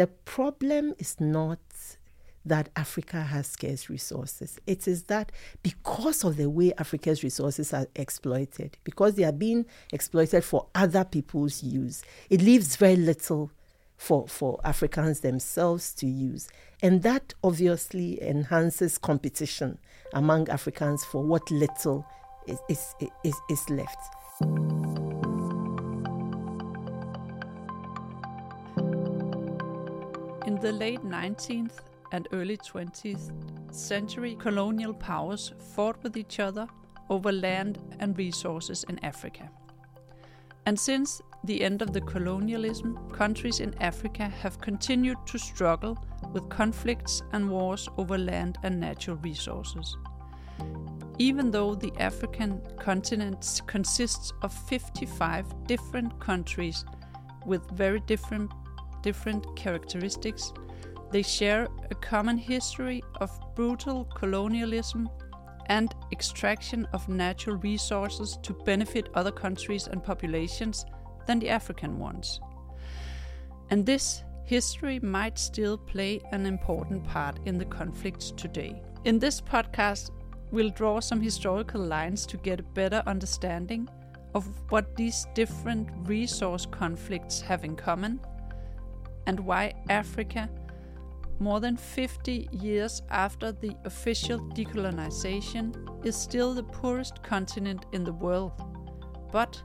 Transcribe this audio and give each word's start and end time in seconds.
The 0.00 0.06
problem 0.06 0.94
is 0.98 1.20
not 1.20 1.58
that 2.46 2.70
Africa 2.74 3.20
has 3.20 3.48
scarce 3.48 3.90
resources. 3.90 4.58
It 4.66 4.88
is 4.88 5.02
that 5.02 5.30
because 5.62 6.24
of 6.24 6.38
the 6.38 6.48
way 6.48 6.72
Africa's 6.78 7.22
resources 7.22 7.74
are 7.74 7.86
exploited, 7.94 8.78
because 8.82 9.16
they 9.16 9.24
are 9.24 9.30
being 9.30 9.66
exploited 9.92 10.42
for 10.42 10.68
other 10.74 11.04
people's 11.04 11.62
use, 11.62 12.02
it 12.30 12.40
leaves 12.40 12.76
very 12.76 12.96
little 12.96 13.50
for, 13.98 14.26
for 14.26 14.58
Africans 14.64 15.20
themselves 15.20 15.92
to 15.96 16.06
use. 16.06 16.48
And 16.80 17.02
that 17.02 17.34
obviously 17.44 18.22
enhances 18.22 18.96
competition 18.96 19.76
among 20.14 20.48
Africans 20.48 21.04
for 21.04 21.22
what 21.22 21.50
little 21.50 22.06
is, 22.46 22.58
is, 22.70 22.94
is, 23.22 23.34
is 23.50 23.68
left. 23.68 25.09
The 30.60 30.72
late 30.72 31.02
19th 31.02 31.78
and 32.12 32.28
early 32.32 32.58
20th 32.58 33.32
century, 33.74 34.36
colonial 34.38 34.92
powers 34.92 35.54
fought 35.74 35.96
with 36.02 36.18
each 36.18 36.38
other 36.38 36.66
over 37.08 37.32
land 37.32 37.78
and 37.98 38.18
resources 38.18 38.84
in 38.90 39.02
Africa. 39.02 39.50
And 40.66 40.78
since 40.78 41.22
the 41.44 41.62
end 41.62 41.80
of 41.80 41.94
the 41.94 42.02
colonialism, 42.02 42.98
countries 43.10 43.60
in 43.60 43.74
Africa 43.80 44.24
have 44.28 44.60
continued 44.60 45.16
to 45.28 45.38
struggle 45.38 45.96
with 46.34 46.50
conflicts 46.50 47.22
and 47.32 47.50
wars 47.50 47.88
over 47.96 48.18
land 48.18 48.58
and 48.62 48.78
natural 48.78 49.16
resources. 49.16 49.96
Even 51.18 51.50
though 51.50 51.74
the 51.74 51.92
African 51.98 52.60
continent 52.78 53.62
consists 53.66 54.34
of 54.42 54.52
55 54.52 55.66
different 55.66 56.20
countries 56.20 56.84
with 57.46 57.70
very 57.70 58.00
different, 58.00 58.52
different 59.02 59.44
characteristics, 59.56 60.52
they 61.10 61.22
share 61.22 61.68
a 61.90 61.94
common 61.94 62.38
history 62.38 63.02
of 63.20 63.30
brutal 63.54 64.04
colonialism 64.04 65.08
and 65.66 65.94
extraction 66.12 66.86
of 66.92 67.08
natural 67.08 67.56
resources 67.56 68.38
to 68.42 68.52
benefit 68.64 69.08
other 69.14 69.32
countries 69.32 69.86
and 69.86 70.02
populations 70.02 70.84
than 71.26 71.38
the 71.38 71.48
African 71.48 71.98
ones. 71.98 72.40
And 73.70 73.86
this 73.86 74.24
history 74.44 74.98
might 75.00 75.38
still 75.38 75.78
play 75.78 76.20
an 76.32 76.44
important 76.44 77.04
part 77.04 77.38
in 77.44 77.56
the 77.56 77.64
conflicts 77.64 78.32
today. 78.32 78.82
In 79.04 79.18
this 79.18 79.40
podcast, 79.40 80.10
we'll 80.50 80.70
draw 80.70 80.98
some 80.98 81.20
historical 81.20 81.80
lines 81.80 82.26
to 82.26 82.36
get 82.36 82.60
a 82.60 82.74
better 82.74 83.02
understanding 83.06 83.88
of 84.34 84.46
what 84.70 84.96
these 84.96 85.26
different 85.34 85.88
resource 86.08 86.66
conflicts 86.66 87.40
have 87.40 87.64
in 87.64 87.76
common 87.76 88.20
and 89.26 89.40
why 89.40 89.72
Africa, 89.88 90.48
more 91.38 91.60
than 91.60 91.76
50 91.76 92.48
years 92.52 93.02
after 93.10 93.52
the 93.52 93.74
official 93.84 94.38
decolonization, 94.38 95.74
is 96.04 96.16
still 96.16 96.54
the 96.54 96.62
poorest 96.62 97.22
continent 97.22 97.86
in 97.92 98.04
the 98.04 98.12
world, 98.12 98.52
but 99.32 99.62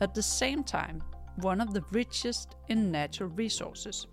at 0.00 0.14
the 0.14 0.22
same 0.22 0.64
time 0.64 1.02
one 1.36 1.60
of 1.60 1.72
the 1.72 1.84
richest 1.90 2.56
in 2.68 2.90
natural 2.90 3.28
resources. 3.30 4.06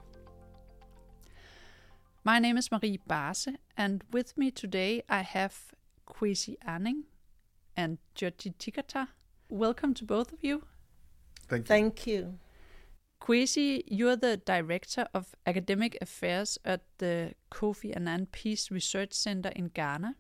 My 2.24 2.40
name 2.40 2.58
is 2.58 2.72
Marie 2.72 3.00
Barse, 3.08 3.48
and 3.78 4.04
with 4.12 4.38
me 4.38 4.52
today 4.52 5.04
I 5.10 5.22
have 5.22 5.72
Kwesi 6.06 6.56
Aning 6.66 7.04
and 7.76 8.00
Dzodzi 8.16 8.54
Tsikata. 8.56 9.08
Welcome 9.50 9.94
to 9.94 10.04
both 10.04 10.34
of 10.34 10.44
you. 10.44 10.64
Thank 11.48 11.62
you. 11.62 11.68
Thank 11.68 12.08
you. 12.08 12.40
Kwesi, 13.28 13.84
you're 13.88 14.16
the 14.16 14.38
Director 14.38 15.06
of 15.14 15.36
Academic 15.46 15.98
Affairs 16.00 16.58
at 16.64 16.84
the 17.00 17.34
Kofi 17.52 17.94
Annan 17.94 18.28
Peace 18.28 18.72
Research 18.72 19.12
Center 19.12 19.50
in 19.50 19.68
Ghana. 19.68 20.16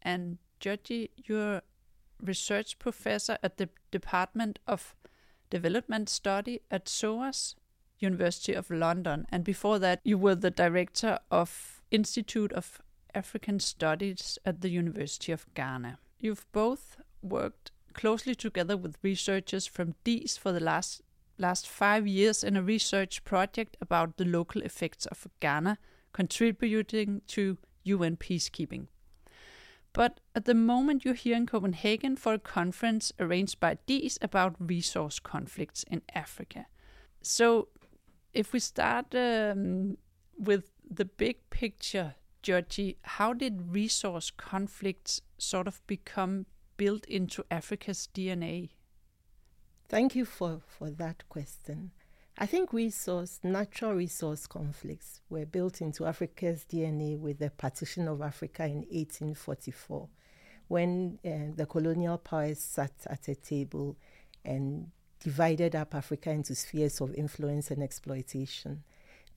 And 0.00 0.38
Dzodzi, 0.58 1.10
you're 1.16 1.60
research 2.22 2.78
professor 2.78 3.36
at 3.42 3.58
the 3.58 3.68
Department 3.90 4.60
of 4.66 4.96
Development 5.50 6.08
Study 6.08 6.62
at 6.70 6.88
SOAS, 6.88 7.54
University 7.98 8.54
of 8.54 8.70
London. 8.70 9.26
And 9.28 9.44
before 9.44 9.78
that, 9.80 10.00
you 10.02 10.16
were 10.16 10.34
the 10.34 10.50
director 10.50 11.18
of 11.30 11.82
Institute 11.90 12.54
of 12.54 12.80
African 13.14 13.60
Studies 13.60 14.38
at 14.46 14.62
the 14.62 14.70
University 14.70 15.32
of 15.32 15.46
Ghana. 15.52 15.98
You've 16.18 16.50
both 16.52 16.96
worked 17.20 17.72
closely 17.92 18.34
together 18.34 18.78
with 18.78 18.96
researchers 19.02 19.66
from 19.66 19.96
DIIS 20.04 20.38
for 20.38 20.52
the 20.52 20.60
last 20.60 21.02
last 21.38 21.68
five 21.68 22.06
years 22.06 22.44
in 22.44 22.56
a 22.56 22.62
research 22.62 23.24
project 23.24 23.76
about 23.80 24.16
the 24.16 24.24
local 24.24 24.62
effects 24.62 25.06
of 25.06 25.26
Ghana 25.40 25.78
contributing 26.12 27.22
to 27.28 27.58
UN 27.84 28.16
peacekeeping. 28.16 28.88
But 29.92 30.20
at 30.34 30.44
the 30.44 30.54
moment, 30.54 31.04
you're 31.04 31.14
here 31.14 31.36
in 31.36 31.46
Copenhagen 31.46 32.16
for 32.16 32.34
a 32.34 32.38
conference 32.38 33.12
arranged 33.18 33.58
by 33.58 33.78
DIIS 33.86 34.18
about 34.20 34.54
resource 34.58 35.18
conflicts 35.18 35.82
in 35.84 36.02
Africa. 36.14 36.66
So, 37.22 37.68
if 38.32 38.52
we 38.52 38.60
start 38.60 39.14
um, 39.14 39.96
with 40.38 40.70
the 40.88 41.04
big 41.04 41.50
picture, 41.50 42.14
Dzodzi, 42.42 42.96
how 43.02 43.32
did 43.32 43.74
resource 43.74 44.30
conflicts 44.30 45.20
sort 45.38 45.66
of 45.66 45.84
become 45.86 46.46
built 46.76 47.04
into 47.06 47.44
Africa's 47.50 48.08
DNA? 48.14 48.70
Thank 49.88 50.14
you 50.14 50.26
for, 50.26 50.60
for 50.66 50.90
that 50.90 51.26
question. 51.30 51.92
I 52.36 52.44
think 52.44 52.74
resource, 52.74 53.40
natural 53.42 53.94
resource 53.94 54.46
conflicts 54.46 55.22
were 55.30 55.46
built 55.46 55.80
into 55.80 56.04
Africa's 56.04 56.66
DNA 56.70 57.18
with 57.18 57.38
the 57.38 57.48
partition 57.48 58.06
of 58.06 58.20
Africa 58.20 58.64
in 58.64 58.80
1844, 58.90 60.08
when 60.68 61.18
uh, 61.24 61.54
the 61.56 61.64
colonial 61.64 62.18
powers 62.18 62.60
sat 62.60 62.92
at 63.06 63.28
a 63.28 63.34
table 63.34 63.96
and 64.44 64.90
divided 65.20 65.74
up 65.74 65.94
Africa 65.94 66.30
into 66.30 66.54
spheres 66.54 67.00
of 67.00 67.14
influence 67.14 67.70
and 67.70 67.82
exploitation. 67.82 68.84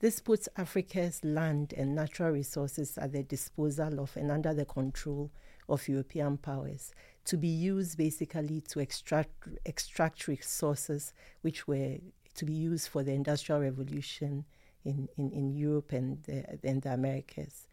This 0.00 0.20
puts 0.20 0.50
Africa's 0.58 1.24
land 1.24 1.72
and 1.74 1.94
natural 1.94 2.30
resources 2.30 2.98
at 2.98 3.12
the 3.12 3.22
disposal 3.22 4.00
of 4.00 4.14
and 4.18 4.30
under 4.30 4.52
the 4.52 4.66
control 4.66 5.30
of 5.68 5.88
European 5.88 6.36
powers 6.36 6.92
to 7.24 7.36
be 7.36 7.48
used 7.48 7.96
basically 7.96 8.60
to 8.60 8.80
extract 8.80 9.48
extract 9.64 10.26
resources 10.26 11.12
which 11.42 11.68
were 11.68 11.98
to 12.34 12.44
be 12.44 12.52
used 12.52 12.88
for 12.88 13.02
the 13.02 13.12
Industrial 13.12 13.60
Revolution 13.60 14.44
in, 14.84 15.08
in, 15.16 15.30
in 15.30 15.54
Europe 15.54 15.92
and 15.92 16.22
the, 16.24 16.58
and 16.64 16.82
the 16.82 16.92
Americas. 16.92 17.66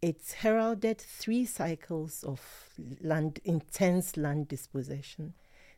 It's 0.00 0.32
heralded 0.32 0.98
three 1.00 1.44
cycles 1.44 2.22
of 2.22 2.40
land, 3.02 3.40
intense 3.44 4.16
land 4.16 4.48
dispossession. 4.48 5.34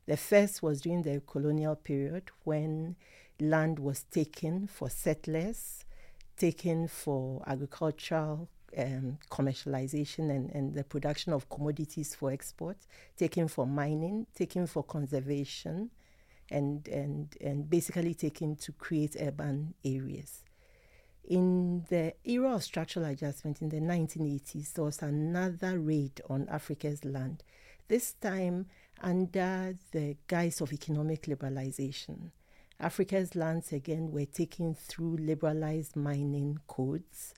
The 0.06 0.18
first 0.18 0.62
was 0.62 0.82
during 0.82 1.02
the 1.02 1.22
colonial 1.26 1.74
period 1.74 2.24
when 2.44 2.96
land 3.40 3.78
was 3.78 4.02
taken 4.02 4.66
for 4.66 4.90
settlers, 4.90 5.84
taken 6.36 6.86
for 6.86 7.42
agricultural 7.46 8.48
um, 8.76 9.18
commercialization 9.30 10.30
and, 10.30 10.50
and 10.50 10.74
the 10.74 10.84
production 10.84 11.32
of 11.32 11.48
commodities 11.48 12.14
for 12.14 12.30
export, 12.30 12.76
taken 13.16 13.48
for 13.48 13.66
mining, 13.66 14.26
taken 14.34 14.66
for 14.66 14.82
conservation, 14.82 15.90
and, 16.50 16.86
and, 16.88 17.36
and 17.40 17.70
basically 17.70 18.14
taken 18.14 18.56
to 18.56 18.72
create 18.72 19.16
urban 19.20 19.74
areas. 19.84 20.42
In 21.28 21.84
the 21.88 22.14
era 22.24 22.54
of 22.56 22.64
structural 22.64 23.06
adjustment 23.06 23.62
in 23.62 23.68
the 23.68 23.80
1980s, 23.80 24.72
there 24.72 24.84
was 24.84 25.00
another 25.00 25.78
raid 25.78 26.20
on 26.28 26.48
Africa's 26.48 27.04
land, 27.04 27.44
this 27.88 28.14
time 28.14 28.66
under 29.00 29.76
the 29.92 30.16
guise 30.26 30.60
of 30.60 30.72
economic 30.72 31.22
liberalization. 31.22 32.30
Africa's 32.80 33.36
lands 33.36 33.72
again 33.72 34.10
were 34.10 34.24
taken 34.24 34.74
through 34.74 35.18
liberalized 35.18 35.96
mining 35.96 36.58
codes, 36.66 37.34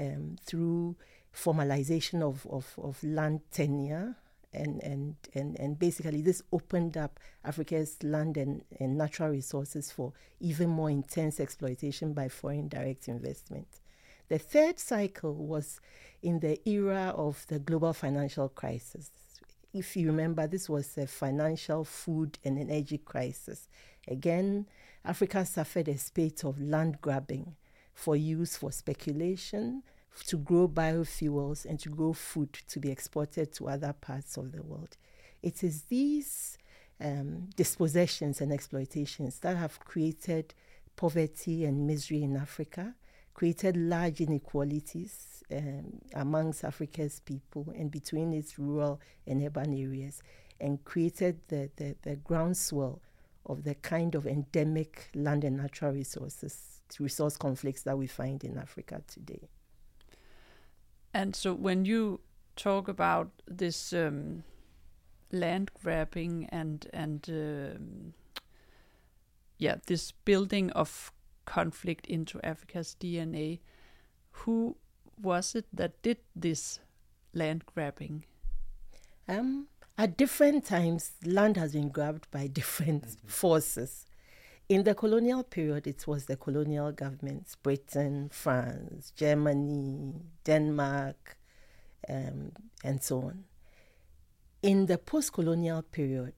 um, 0.00 0.36
through 0.44 0.96
formalization 1.34 2.22
of, 2.22 2.46
of, 2.50 2.74
of 2.82 3.02
land 3.04 3.40
tenure, 3.52 4.16
and, 4.52 4.82
and, 4.82 5.14
and, 5.34 5.58
and 5.60 5.78
basically 5.78 6.22
this 6.22 6.42
opened 6.52 6.96
up 6.96 7.20
Africa's 7.44 8.02
land 8.02 8.36
and, 8.36 8.64
and 8.80 8.98
natural 8.98 9.28
resources 9.28 9.92
for 9.92 10.12
even 10.40 10.68
more 10.68 10.90
intense 10.90 11.38
exploitation 11.38 12.12
by 12.12 12.28
foreign 12.28 12.66
direct 12.66 13.06
investment. 13.06 13.68
The 14.28 14.38
third 14.38 14.78
cycle 14.78 15.34
was 15.34 15.80
in 16.22 16.40
the 16.40 16.60
era 16.68 17.12
of 17.16 17.46
the 17.48 17.58
global 17.58 17.92
financial 17.92 18.48
crisis. 18.48 19.10
If 19.72 19.96
you 19.96 20.08
remember, 20.08 20.48
this 20.48 20.68
was 20.68 20.98
a 20.98 21.06
financial, 21.06 21.84
food, 21.84 22.38
and 22.44 22.58
energy 22.58 22.98
crisis. 22.98 23.68
Again, 24.08 24.66
Africa 25.04 25.46
suffered 25.46 25.88
a 25.88 25.96
spate 25.96 26.44
of 26.44 26.60
land 26.60 27.00
grabbing 27.00 27.54
for 28.00 28.16
use 28.16 28.56
for 28.56 28.72
speculation, 28.72 29.82
to 30.26 30.38
grow 30.38 30.66
biofuels 30.66 31.66
and 31.66 31.78
to 31.78 31.90
grow 31.90 32.12
food 32.14 32.52
to 32.52 32.80
be 32.80 32.90
exported 32.90 33.52
to 33.52 33.68
other 33.68 33.92
parts 33.92 34.36
of 34.38 34.52
the 34.52 34.62
world. 34.62 34.96
It 35.42 35.62
is 35.62 35.82
these 35.82 36.56
um, 36.98 37.50
dispossessions 37.56 38.40
and 38.40 38.52
exploitations 38.52 39.38
that 39.40 39.56
have 39.56 39.78
created 39.80 40.54
poverty 40.96 41.64
and 41.66 41.86
misery 41.86 42.22
in 42.22 42.36
Africa, 42.36 42.94
created 43.34 43.76
large 43.76 44.20
inequalities 44.20 45.42
um, 45.54 46.00
amongst 46.14 46.64
Africa's 46.64 47.20
people 47.20 47.72
and 47.76 47.90
between 47.90 48.32
its 48.32 48.58
rural 48.58 49.00
and 49.26 49.42
urban 49.42 49.74
areas, 49.74 50.22
and 50.58 50.82
created 50.84 51.38
the, 51.48 51.70
the, 51.76 51.96
the 52.02 52.16
groundswell 52.16 53.00
of 53.46 53.64
the 53.64 53.74
kind 53.74 54.14
of 54.14 54.26
endemic 54.26 55.10
land 55.14 55.44
and 55.44 55.56
natural 55.56 55.92
resources, 55.92 56.69
resource 56.98 57.36
conflicts 57.36 57.82
that 57.82 57.96
we 57.96 58.06
find 58.06 58.42
in 58.42 58.58
Africa 58.58 59.02
today. 59.06 59.48
And 61.12 61.36
so 61.36 61.54
when 61.54 61.84
you 61.84 62.20
talk 62.56 62.88
about 62.88 63.30
this 63.46 63.92
um, 63.92 64.44
land 65.32 65.70
grabbing 65.82 66.48
and 66.50 66.86
and 66.92 67.26
um, 67.28 68.14
yeah, 69.58 69.76
this 69.86 70.12
building 70.12 70.70
of 70.70 71.12
conflict 71.44 72.06
into 72.06 72.40
Africa's 72.44 72.96
DNA, 72.98 73.60
who 74.30 74.76
was 75.20 75.54
it 75.54 75.66
that 75.72 76.00
did 76.02 76.18
this 76.34 76.80
land 77.34 77.64
grabbing? 77.66 78.24
Um, 79.28 79.68
at 79.98 80.16
different 80.16 80.64
times, 80.64 81.12
land 81.24 81.56
has 81.56 81.72
been 81.72 81.90
grabbed 81.90 82.30
by 82.30 82.46
different 82.46 83.06
mm-hmm. 83.06 83.26
forces. 83.28 84.06
In 84.70 84.84
the 84.84 84.94
colonial 84.94 85.42
period, 85.42 85.88
it 85.88 86.06
was 86.06 86.26
the 86.26 86.36
colonial 86.36 86.92
governments 86.92 87.56
Britain, 87.56 88.30
France, 88.32 89.12
Germany, 89.16 90.14
Denmark, 90.44 91.36
um, 92.08 92.52
and 92.84 93.02
so 93.02 93.18
on. 93.22 93.44
In 94.62 94.86
the 94.86 94.96
post 94.96 95.32
colonial 95.32 95.82
period, 95.82 96.34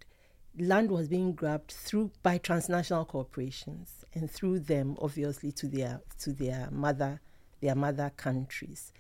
land 0.59 0.91
was 0.91 1.09
being 1.09 1.35
grabbed 1.35 1.73
through 1.73 2.11
by 2.23 2.39
transnational 2.39 3.05
corporations 3.05 4.03
and 4.15 4.31
through 4.31 4.61
them 4.61 4.97
obviously 5.03 5.53
to 5.53 5.67
their 5.67 6.01
to 6.21 6.33
their 6.33 6.71
mother 6.71 7.21
their 7.61 7.75
mother 7.75 8.13
countries 8.17 8.93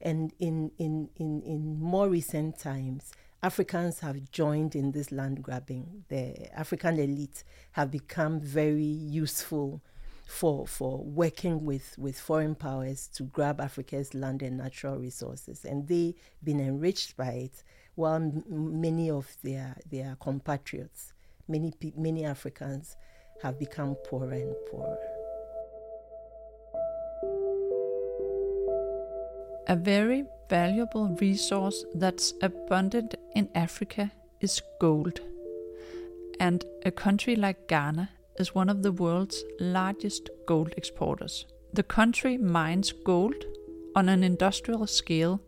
and 0.00 0.32
in 0.38 0.70
in 0.78 1.08
in, 1.16 1.42
in 1.42 1.80
more 1.80 2.08
recent 2.08 2.58
times 2.58 3.12
Africans 3.46 4.00
have 4.00 4.28
joined 4.32 4.74
in 4.74 4.90
this 4.90 5.12
land 5.12 5.40
grabbing. 5.40 6.02
The 6.08 6.52
African 6.52 6.98
elite 6.98 7.44
have 7.70 7.92
become 7.92 8.40
very 8.40 8.82
useful 8.82 9.80
for 10.26 10.66
for 10.66 10.98
working 11.04 11.64
with, 11.64 11.94
with 11.96 12.18
foreign 12.18 12.56
powers 12.56 13.06
to 13.14 13.22
grab 13.22 13.60
Africa's 13.60 14.14
land 14.14 14.42
and 14.42 14.58
natural 14.58 14.96
resources, 14.96 15.64
and 15.64 15.86
they've 15.86 16.16
been 16.42 16.58
enriched 16.58 17.16
by 17.16 17.30
it. 17.46 17.62
While 17.94 18.16
m- 18.16 18.42
many 18.80 19.10
of 19.10 19.28
their 19.44 19.76
their 19.88 20.16
compatriots, 20.20 21.12
many 21.46 21.72
many 21.96 22.24
Africans, 22.24 22.96
have 23.44 23.60
become 23.60 23.94
poorer 23.94 24.32
and 24.32 24.56
poorer. 24.68 25.15
A 29.68 29.74
very 29.74 30.24
valuable 30.48 31.08
resource 31.20 31.84
that's 31.92 32.34
abundant 32.40 33.16
in 33.34 33.48
Africa 33.52 34.12
is 34.40 34.62
gold. 34.80 35.20
And 36.38 36.64
a 36.84 36.92
country 36.92 37.34
like 37.34 37.66
Ghana 37.66 38.10
is 38.38 38.54
one 38.54 38.68
of 38.68 38.84
the 38.84 38.92
world's 38.92 39.42
largest 39.58 40.30
gold 40.46 40.72
exporters. 40.76 41.46
The 41.72 41.82
country 41.82 42.38
mines 42.38 42.92
gold 42.92 43.44
on 43.96 44.08
an 44.08 44.22
industrial 44.22 44.86
scale 44.86 45.40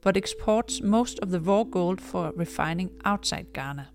but 0.00 0.16
exports 0.16 0.80
most 0.80 1.18
of 1.18 1.30
the 1.30 1.40
raw 1.40 1.64
gold 1.64 2.00
for 2.00 2.32
refining 2.34 2.90
outside 3.04 3.52
Ghana. 3.52 3.88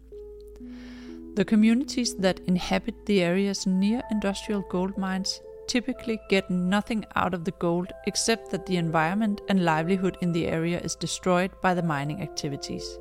The 1.35 1.45
communities 1.45 2.13
that 2.15 2.41
inhabit 2.41 3.05
the 3.05 3.21
areas 3.23 3.65
near 3.65 4.01
industrial 4.11 4.61
gold 4.69 4.97
mines 4.97 5.41
typically 5.71 6.19
get 6.27 6.50
nothing 6.50 7.06
out 7.15 7.33
of 7.33 7.45
the 7.45 7.57
gold 7.59 7.94
except 8.06 8.51
that 8.51 8.65
the 8.65 8.75
environment 8.75 9.39
and 9.47 9.63
livelihood 9.63 10.18
in 10.19 10.33
the 10.33 10.45
area 10.47 10.77
is 10.81 10.95
destroyed 10.95 11.50
by 11.62 11.73
the 11.73 11.81
mining 11.81 12.21
activities. 12.21 13.00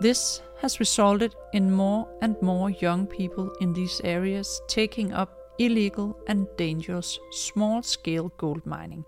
This 0.00 0.42
has 0.60 0.78
resulted 0.78 1.34
in 1.54 1.72
more 1.72 2.06
and 2.20 2.36
more 2.42 2.68
young 2.68 3.06
people 3.06 3.50
in 3.62 3.72
these 3.72 3.98
areas 4.04 4.60
taking 4.68 5.14
up 5.14 5.30
illegal 5.58 6.20
and 6.28 6.46
dangerous 6.58 7.18
small 7.30 7.82
scale 7.82 8.30
gold 8.36 8.66
mining. 8.66 9.04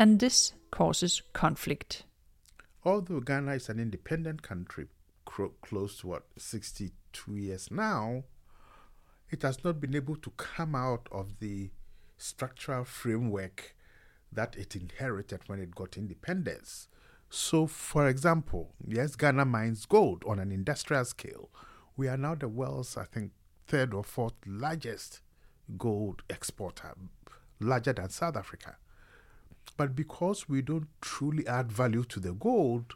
And 0.00 0.18
this 0.18 0.52
causes 0.72 1.22
conflict. 1.32 2.04
Although 2.84 3.20
Ghana 3.20 3.52
is 3.52 3.68
an 3.68 3.78
independent 3.78 4.42
country, 4.42 4.88
close 5.24 5.98
to 6.00 6.08
what, 6.08 6.24
62 6.36 7.36
years 7.36 7.70
now, 7.70 8.24
it 9.30 9.42
has 9.42 9.64
not 9.64 9.80
been 9.80 9.94
able 9.94 10.16
to 10.16 10.30
come 10.36 10.74
out 10.74 11.08
of 11.10 11.38
the 11.40 11.70
structural 12.16 12.84
framework 12.84 13.74
that 14.32 14.56
it 14.56 14.76
inherited 14.76 15.40
when 15.46 15.60
it 15.60 15.74
got 15.74 15.96
independence. 15.96 16.88
So, 17.28 17.66
for 17.66 18.08
example, 18.08 18.74
yes, 18.86 19.16
Ghana 19.16 19.44
mines 19.44 19.86
gold 19.86 20.22
on 20.26 20.38
an 20.38 20.52
industrial 20.52 21.04
scale. 21.04 21.50
We 21.96 22.08
are 22.08 22.16
now 22.16 22.34
the 22.34 22.48
world's, 22.48 22.96
I 22.96 23.04
think, 23.04 23.32
third 23.66 23.92
or 23.92 24.04
fourth 24.04 24.34
largest 24.46 25.20
gold 25.76 26.22
exporter, 26.30 26.94
larger 27.58 27.92
than 27.92 28.10
South 28.10 28.36
Africa. 28.36 28.76
But 29.76 29.96
because 29.96 30.48
we 30.48 30.62
don't 30.62 30.88
truly 31.00 31.46
add 31.46 31.72
value 31.72 32.04
to 32.04 32.20
the 32.20 32.32
gold, 32.32 32.94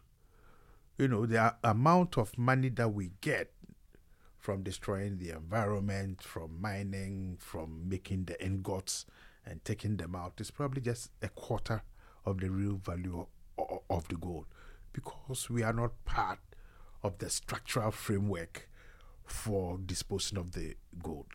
you 0.96 1.08
know, 1.08 1.26
the 1.26 1.56
amount 1.64 2.16
of 2.16 2.38
money 2.38 2.68
that 2.68 2.90
we 2.90 3.10
get 3.20 3.50
from 4.40 4.62
destroying 4.62 5.18
the 5.18 5.30
environment, 5.30 6.22
from 6.22 6.60
mining, 6.60 7.36
from 7.38 7.88
making 7.88 8.24
the 8.24 8.42
ingots 8.42 9.04
and 9.44 9.64
taking 9.64 9.98
them 9.98 10.16
out. 10.16 10.40
Is 10.40 10.50
probably 10.50 10.80
just 10.80 11.10
a 11.22 11.28
quarter 11.28 11.82
of 12.24 12.40
the 12.40 12.50
real 12.50 12.76
value 12.76 13.26
of, 13.58 13.80
of 13.88 14.08
the 14.08 14.16
gold. 14.16 14.46
Because 14.92 15.48
we 15.50 15.62
are 15.62 15.72
not 15.72 16.04
part 16.04 16.40
of 17.02 17.18
the 17.18 17.30
structural 17.30 17.90
framework 17.90 18.68
for 19.24 19.78
disposing 19.78 20.38
of 20.38 20.52
the 20.52 20.74
gold. 21.02 21.26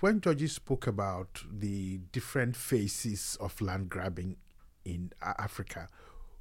When 0.00 0.20
Dzodzi 0.20 0.48
spoke 0.48 0.86
about 0.86 1.42
the 1.50 1.98
different 2.12 2.56
phases 2.56 3.36
of 3.40 3.60
land 3.60 3.88
grabbing 3.88 4.36
in 4.84 5.12
Africa, 5.22 5.88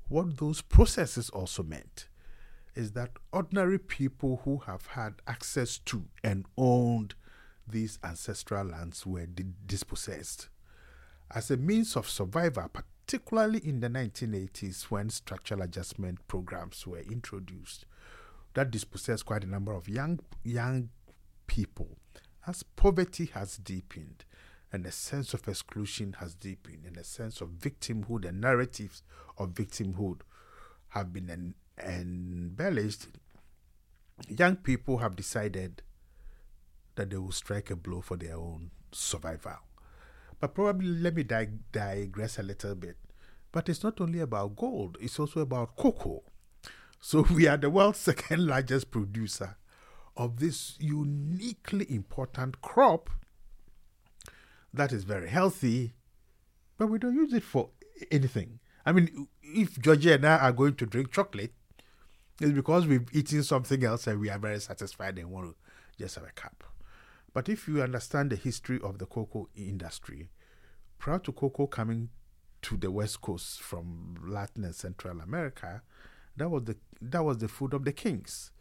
what 0.10 0.38
those 0.38 0.62
processes 0.62 1.30
also 1.30 1.64
meant 1.64 2.08
is 2.78 2.92
that 2.92 3.10
ordinary 3.34 3.80
people 3.80 4.42
who 4.46 4.60
have 4.60 4.86
had 4.88 5.16
access 5.26 5.80
to 5.80 6.06
and 6.24 6.46
owned 6.58 7.16
these 7.68 7.98
ancestral 8.04 8.68
lands 8.68 9.06
were 9.06 9.26
dispossessed. 9.66 10.50
As 11.34 11.50
a 11.50 11.58
means 11.58 11.96
of 11.96 12.08
survival, 12.08 12.70
particularly 12.70 13.60
in 13.68 13.80
the 13.80 13.90
1980s 13.90 14.84
when 14.84 15.10
structural 15.10 15.64
adjustment 15.64 16.26
programs 16.28 16.86
were 16.86 17.00
introduced, 17.00 17.86
that 18.54 18.70
dispossessed 18.72 19.26
quite 19.26 19.44
a 19.44 19.50
number 19.50 19.74
of 19.74 19.90
young, 19.90 20.20
young 20.44 20.90
people. 21.48 21.98
As 22.46 22.62
poverty 22.64 23.26
has 23.34 23.58
deepened 23.58 24.24
and 24.72 24.86
a 24.86 24.92
sense 24.92 25.34
of 25.34 25.48
exclusion 25.48 26.16
has 26.20 26.36
deepened 26.36 26.86
and 26.86 26.98
a 26.98 27.04
sense 27.04 27.42
of 27.42 27.50
victimhood 27.50 28.28
and 28.28 28.40
narratives 28.40 29.02
of 29.38 29.50
victimhood 29.50 30.22
have 30.90 31.12
been 31.12 31.30
embellished, 31.84 33.08
young 34.28 34.56
people 34.56 34.98
have 34.98 35.16
decided 35.16 35.82
that 36.96 37.10
they 37.10 37.18
will 37.18 37.32
strike 37.32 37.70
a 37.70 37.76
blow 37.76 38.02
for 38.02 38.18
their 38.18 38.36
own 38.36 38.72
survival. 38.92 39.58
But 40.40 40.54
probably 40.54 40.88
let 40.88 41.16
me 41.16 41.24
dig- 41.24 41.72
digress 41.72 42.38
a 42.38 42.44
little 42.44 42.76
bit. 42.76 42.98
But 43.52 43.70
it's 43.70 43.84
not 43.84 44.02
only 44.02 44.20
about 44.20 44.56
gold, 44.56 44.98
it's 45.00 45.20
also 45.20 45.42
about 45.42 45.76
cocoa. 45.76 46.24
So 47.00 47.22
we 47.34 47.48
are 47.48 47.58
the 47.58 47.70
world's 47.70 48.00
second 48.00 48.46
largest 48.46 48.92
producer 48.92 49.58
of 50.16 50.40
this 50.40 50.76
uniquely 50.80 51.86
important 51.90 52.62
crop 52.62 53.10
that 54.74 54.92
is 54.92 55.04
very 55.04 55.30
healthy, 55.30 55.94
but 56.78 56.88
we 56.88 56.98
don't 57.00 57.16
use 57.16 57.34
it 57.34 57.44
for 57.44 57.70
anything. 58.12 58.60
I 58.86 58.92
mean, 58.92 59.28
if 59.42 59.76
Dzodzi 59.76 60.16
and 60.16 60.26
I 60.26 60.38
are 60.38 60.52
going 60.52 60.76
to 60.76 60.86
drink 60.86 61.12
chocolate, 61.12 61.54
it's 62.40 62.52
because 62.52 62.86
we've 62.86 63.08
eaten 63.14 63.44
something 63.44 63.84
else 63.84 64.08
and 64.08 64.20
we 64.20 64.30
are 64.30 64.38
very 64.38 64.60
satisfied 64.60 65.18
and 65.18 65.32
want 65.32 65.48
to 65.48 65.56
just 66.04 66.16
have 66.16 66.24
a 66.24 66.32
cup. 66.32 66.64
But 67.34 67.50
if 67.50 67.68
you 67.68 67.82
understand 67.82 68.32
the 68.32 68.36
history 68.36 68.80
of 68.82 68.98
the 69.00 69.06
cocoa 69.06 69.50
industry, 69.56 70.30
prior 71.00 71.20
to 71.20 71.32
cocoa 71.32 71.68
coming 71.68 72.10
to 72.64 72.78
the 72.78 72.92
west 72.92 73.22
coast 73.22 73.62
from 73.62 74.16
Latin 74.26 74.64
and 74.64 74.76
Central 74.76 75.20
America, 75.20 75.82
that 76.36 76.50
was 76.50 76.64
the 76.66 76.78
that 77.02 77.24
was 77.24 77.38
the 77.38 77.48
food 77.48 77.74
of 77.74 77.86
the 77.86 77.92
kings. 77.92 78.52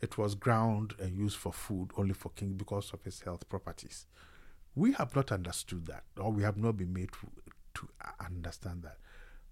It 0.00 0.18
was 0.18 0.34
ground 0.34 0.94
and 0.98 1.16
used 1.16 1.36
for 1.36 1.52
food 1.52 1.90
only 1.96 2.14
for 2.14 2.30
kings 2.30 2.54
because 2.54 2.92
of 2.92 3.06
its 3.06 3.20
health 3.22 3.48
properties. 3.48 4.06
We 4.74 4.92
have 4.92 5.16
not 5.16 5.32
understood 5.32 5.86
that, 5.86 6.04
or 6.18 6.30
we 6.30 6.42
have 6.42 6.56
not 6.58 6.76
been 6.76 6.92
made 6.92 7.10
to, 7.12 7.28
to 7.74 7.88
understand 8.20 8.82
that. 8.82 8.98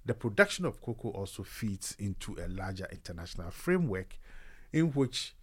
The 0.07 0.15
production 0.15 0.65
of 0.65 0.81
cocoa 0.81 1.11
also 1.11 1.43
feeds 1.43 1.97
into 1.99 2.37
a 2.39 2.49
larger 2.49 2.89
international 2.93 3.51
framework 3.51 4.19
in 4.73 4.93
which 4.93 5.35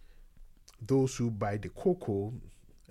those 0.80 1.16
who 1.16 1.30
buy 1.30 1.56
the 1.56 1.68
cocoa 1.68 2.32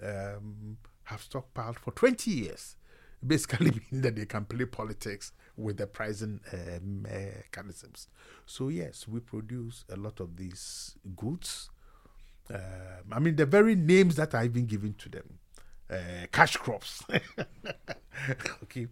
um, 0.04 0.78
have 1.04 1.22
stockpiled 1.22 1.78
for 1.78 1.92
20 1.92 2.32
years. 2.32 2.75
basically 3.25 3.72
meaning 3.92 4.01
that 4.01 4.16
they 4.16 4.25
can 4.25 4.46
play 4.46 4.66
politics 4.66 5.32
with 5.56 5.78
the 5.78 5.88
pricing 5.88 6.40
uh, 6.51 6.80
mechanisms. 6.84 8.08
So 8.46 8.70
yes, 8.70 9.08
we 9.08 9.20
produce 9.20 9.86
a 9.90 9.96
lot 9.96 10.20
of 10.20 10.38
these 10.38 10.96
goods. 11.16 11.70
Um, 12.50 12.60
I 13.12 13.20
mean, 13.20 13.36
the 13.36 13.46
very 13.46 13.75
names 13.75 14.16
that 14.16 14.34
I've 14.36 14.54
been 14.54 14.66
given 14.66 14.94
to 14.96 15.10
them, 15.10 15.40
uh, 15.90 16.28
cash 16.32 16.58
crops, 16.58 17.04
okay, 18.63 18.88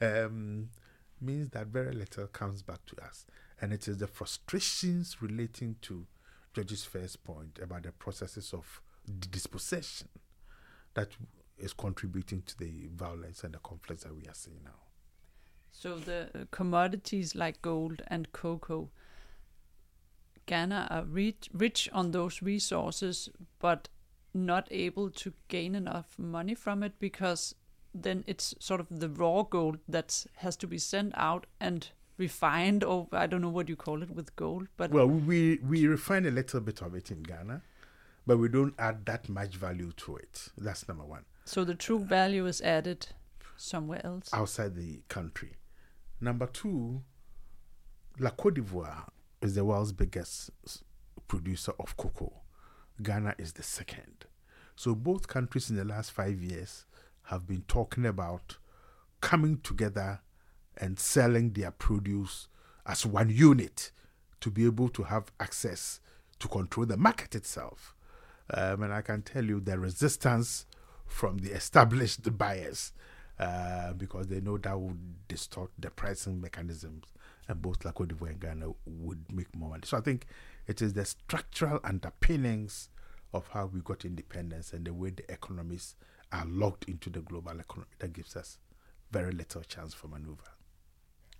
um, 0.00 0.68
means 1.22 1.50
that 1.50 1.68
very 1.68 1.92
little 1.92 2.26
comes 2.26 2.62
back 2.62 2.84
to 2.86 3.04
us, 3.04 3.26
and 3.60 3.72
it 3.72 3.88
is 3.88 3.98
the 3.98 4.06
frustrations 4.06 5.22
relating 5.22 5.76
to 5.82 6.06
Dzodzi's 6.54 6.84
first 6.84 7.24
point 7.24 7.58
about 7.62 7.84
the 7.84 7.92
processes 7.92 8.52
of 8.52 8.82
dispossession 9.30 10.08
that 10.94 11.08
is 11.58 11.72
contributing 11.72 12.42
to 12.46 12.58
the 12.58 12.88
violence 12.94 13.44
and 13.44 13.54
the 13.54 13.58
conflicts 13.58 14.04
that 14.04 14.14
we 14.14 14.26
are 14.26 14.34
seeing 14.34 14.60
now. 14.64 14.80
So 15.70 15.98
the 15.98 16.28
uh, 16.34 16.44
commodities 16.50 17.34
like 17.34 17.62
gold 17.62 18.02
and 18.08 18.30
cocoa, 18.32 18.90
Ghana 20.46 20.88
are 20.90 21.04
rich, 21.04 21.48
rich 21.52 21.88
on 21.92 22.10
those 22.10 22.42
resources, 22.42 23.28
but 23.58 23.88
not 24.34 24.68
able 24.70 25.10
to 25.10 25.32
gain 25.48 25.74
enough 25.74 26.18
money 26.18 26.54
from 26.54 26.82
it 26.82 26.98
because 26.98 27.54
then 27.94 28.24
it's 28.26 28.54
sort 28.58 28.80
of 28.80 28.86
the 28.90 29.08
raw 29.08 29.42
gold 29.42 29.78
that 29.88 30.24
has 30.36 30.56
to 30.56 30.66
be 30.66 30.78
sent 30.78 31.12
out 31.16 31.46
and 31.60 31.90
refined 32.18 32.84
or 32.84 33.08
I 33.12 33.26
don't 33.26 33.40
know 33.42 33.48
what 33.48 33.68
you 33.68 33.76
call 33.76 34.02
it 34.02 34.10
with 34.10 34.34
gold 34.36 34.68
but 34.76 34.90
well 34.90 35.06
we 35.08 35.58
we 35.66 35.86
refine 35.86 36.26
a 36.26 36.30
little 36.30 36.60
bit 36.60 36.82
of 36.82 36.94
it 36.94 37.10
in 37.10 37.22
Ghana 37.22 37.62
but 38.26 38.38
we 38.38 38.48
don't 38.48 38.74
add 38.78 39.04
that 39.06 39.28
much 39.28 39.56
value 39.56 39.92
to 39.96 40.16
it. 40.16 40.48
That's 40.56 40.86
number 40.88 41.04
1 41.04 41.24
so 41.44 41.64
the 41.64 41.74
true 41.74 41.98
value 41.98 42.46
is 42.46 42.60
added 42.60 43.08
somewhere 43.56 44.04
else? 44.04 44.28
Outside 44.32 44.74
the 44.74 45.02
country. 45.08 45.56
Number 46.20 46.46
2 46.46 47.02
La 48.20 48.30
Cote 48.30 48.54
d'Ivoire 48.54 49.08
is 49.40 49.54
the 49.54 49.64
world's 49.64 49.92
biggest 49.92 50.50
producer 51.26 51.72
of 51.80 51.96
cocoa. 51.96 52.42
Ghana 53.02 53.34
is 53.38 53.54
the 53.54 53.62
second. 53.62 54.26
So 54.76 54.94
both 54.94 55.26
countries 55.26 55.70
in 55.70 55.76
the 55.76 55.84
last 55.84 56.12
5 56.12 56.40
years 56.42 56.84
have 57.24 57.46
been 57.46 57.64
talking 57.68 58.06
about 58.06 58.56
coming 59.20 59.58
together 59.58 60.20
and 60.76 60.98
selling 60.98 61.52
their 61.52 61.70
produce 61.70 62.48
as 62.86 63.06
one 63.06 63.30
unit 63.30 63.92
to 64.40 64.50
be 64.50 64.64
able 64.66 64.88
to 64.88 65.04
have 65.04 65.30
access 65.38 66.00
to 66.38 66.48
control 66.48 66.86
the 66.86 66.96
market 66.96 67.34
itself. 67.34 67.94
Um, 68.52 68.82
and 68.82 68.92
I 68.92 69.02
can 69.02 69.22
tell 69.22 69.44
you 69.44 69.60
the 69.60 69.78
resistance 69.78 70.66
from 71.06 71.38
the 71.38 71.52
established 71.52 72.36
buyers 72.38 72.92
uh, 73.38 73.92
because 73.92 74.26
they 74.26 74.40
know 74.40 74.58
that 74.58 74.78
would 74.78 75.28
distort 75.28 75.70
the 75.78 75.90
pricing 75.90 76.40
mechanisms 76.40 77.04
and 77.48 77.62
both 77.62 77.84
La 77.84 77.92
Cote 77.92 78.08
d'Ivoire 78.08 78.30
and 78.30 78.40
Ghana 78.40 78.66
would 78.86 79.24
make 79.32 79.54
more 79.54 79.70
money. 79.70 79.82
So 79.84 79.96
I 79.98 80.00
think 80.00 80.26
it 80.66 80.82
is 80.82 80.92
the 80.94 81.04
structural 81.04 81.80
underpinnings 81.84 82.88
of 83.32 83.48
how 83.48 83.66
we 83.66 83.80
got 83.80 84.04
independence 84.04 84.72
and 84.72 84.84
the 84.84 84.92
way 84.92 85.10
the 85.10 85.30
economies 85.32 85.96
are 86.32 86.46
locked 86.46 86.84
into 86.84 87.10
the 87.10 87.20
global 87.20 87.58
economy 87.58 87.92
that 87.98 88.12
gives 88.12 88.36
us 88.36 88.58
very 89.10 89.32
little 89.32 89.62
chance 89.62 89.92
for 89.94 90.08
maneuver. 90.08 90.42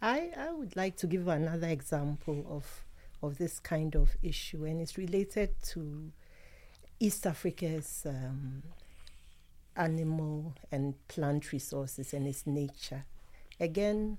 I, 0.01 0.31
I 0.37 0.53
would 0.53 0.77
like 0.77 0.97
to 0.99 1.07
give 1.07 1.29
another 1.29 1.69
example 1.69 2.45
of 2.49 2.85
of 3.23 3.39
this 3.39 3.61
kind 3.61 3.95
of 3.95 4.17
issue, 4.21 4.65
and 4.65 4.81
it's 4.81 4.99
related 4.99 5.51
to 5.63 6.11
East 6.99 7.25
Africa's 7.25 8.05
um, 8.05 8.65
animal 9.77 10.55
and 10.71 10.95
plant 11.07 11.53
resources 11.53 12.13
and 12.15 12.27
its 12.27 12.47
nature. 12.47 13.05
Again, 13.61 14.19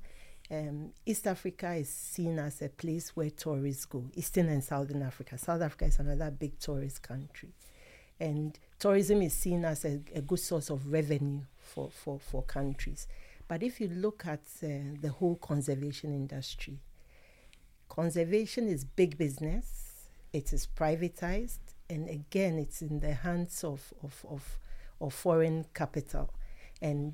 um, 0.49 0.91
East 1.05 1.27
Africa 1.27 1.73
is 1.73 1.89
seen 1.89 2.39
as 2.39 2.61
a 2.61 2.69
place 2.69 3.15
where 3.15 3.29
tourists 3.29 3.85
go, 3.85 4.05
Eastern 4.15 4.49
and 4.49 4.63
Southern 4.63 5.01
Africa. 5.01 5.37
South 5.37 5.61
Africa 5.61 5.85
is 5.85 5.99
another 5.99 6.31
big 6.31 6.57
tourist 6.59 7.01
country. 7.01 7.49
And 8.19 8.57
tourism 8.79 9.21
is 9.21 9.33
seen 9.33 9.65
as 9.65 9.85
a, 9.85 10.01
a 10.13 10.21
good 10.21 10.39
source 10.39 10.69
of 10.69 10.91
revenue 10.91 11.41
for, 11.57 11.89
for, 11.89 12.19
for 12.19 12.43
countries. 12.43 13.07
But 13.47 13.63
if 13.63 13.79
you 13.81 13.89
look 13.89 14.25
at 14.25 14.41
uh, 14.63 14.67
the 15.01 15.09
whole 15.09 15.35
conservation 15.35 16.13
industry, 16.13 16.79
conservation 17.89 18.67
is 18.67 18.83
big 18.83 19.17
business, 19.17 20.07
it 20.31 20.53
is 20.53 20.67
privatized, 20.67 21.59
and 21.89 22.09
again, 22.09 22.57
it's 22.57 22.81
in 22.81 22.99
the 22.99 23.13
hands 23.13 23.63
of, 23.63 23.93
of, 24.01 24.25
of, 24.29 24.57
of 24.99 25.13
foreign 25.13 25.65
capital. 25.73 26.33
And 26.81 27.13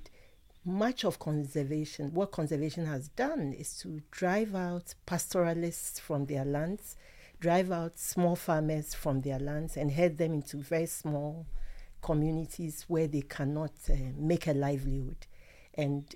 much 0.63 1.03
of 1.03 1.19
conservation, 1.19 2.13
what 2.13 2.31
conservation 2.31 2.85
has 2.85 3.09
done 3.09 3.53
is 3.53 3.77
to 3.79 4.01
drive 4.11 4.55
out 4.55 4.93
pastoralists 5.05 5.99
from 5.99 6.25
their 6.25 6.45
lands, 6.45 6.95
drive 7.39 7.71
out 7.71 7.97
small 7.97 8.35
farmers 8.35 8.93
from 8.93 9.21
their 9.21 9.39
lands, 9.39 9.77
and 9.77 9.91
head 9.91 10.17
them 10.17 10.33
into 10.33 10.57
very 10.57 10.85
small 10.85 11.45
communities 12.01 12.85
where 12.87 13.07
they 13.07 13.21
cannot 13.21 13.71
uh, 13.89 13.93
make 14.17 14.47
a 14.47 14.53
livelihood. 14.53 15.27
And 15.73 16.13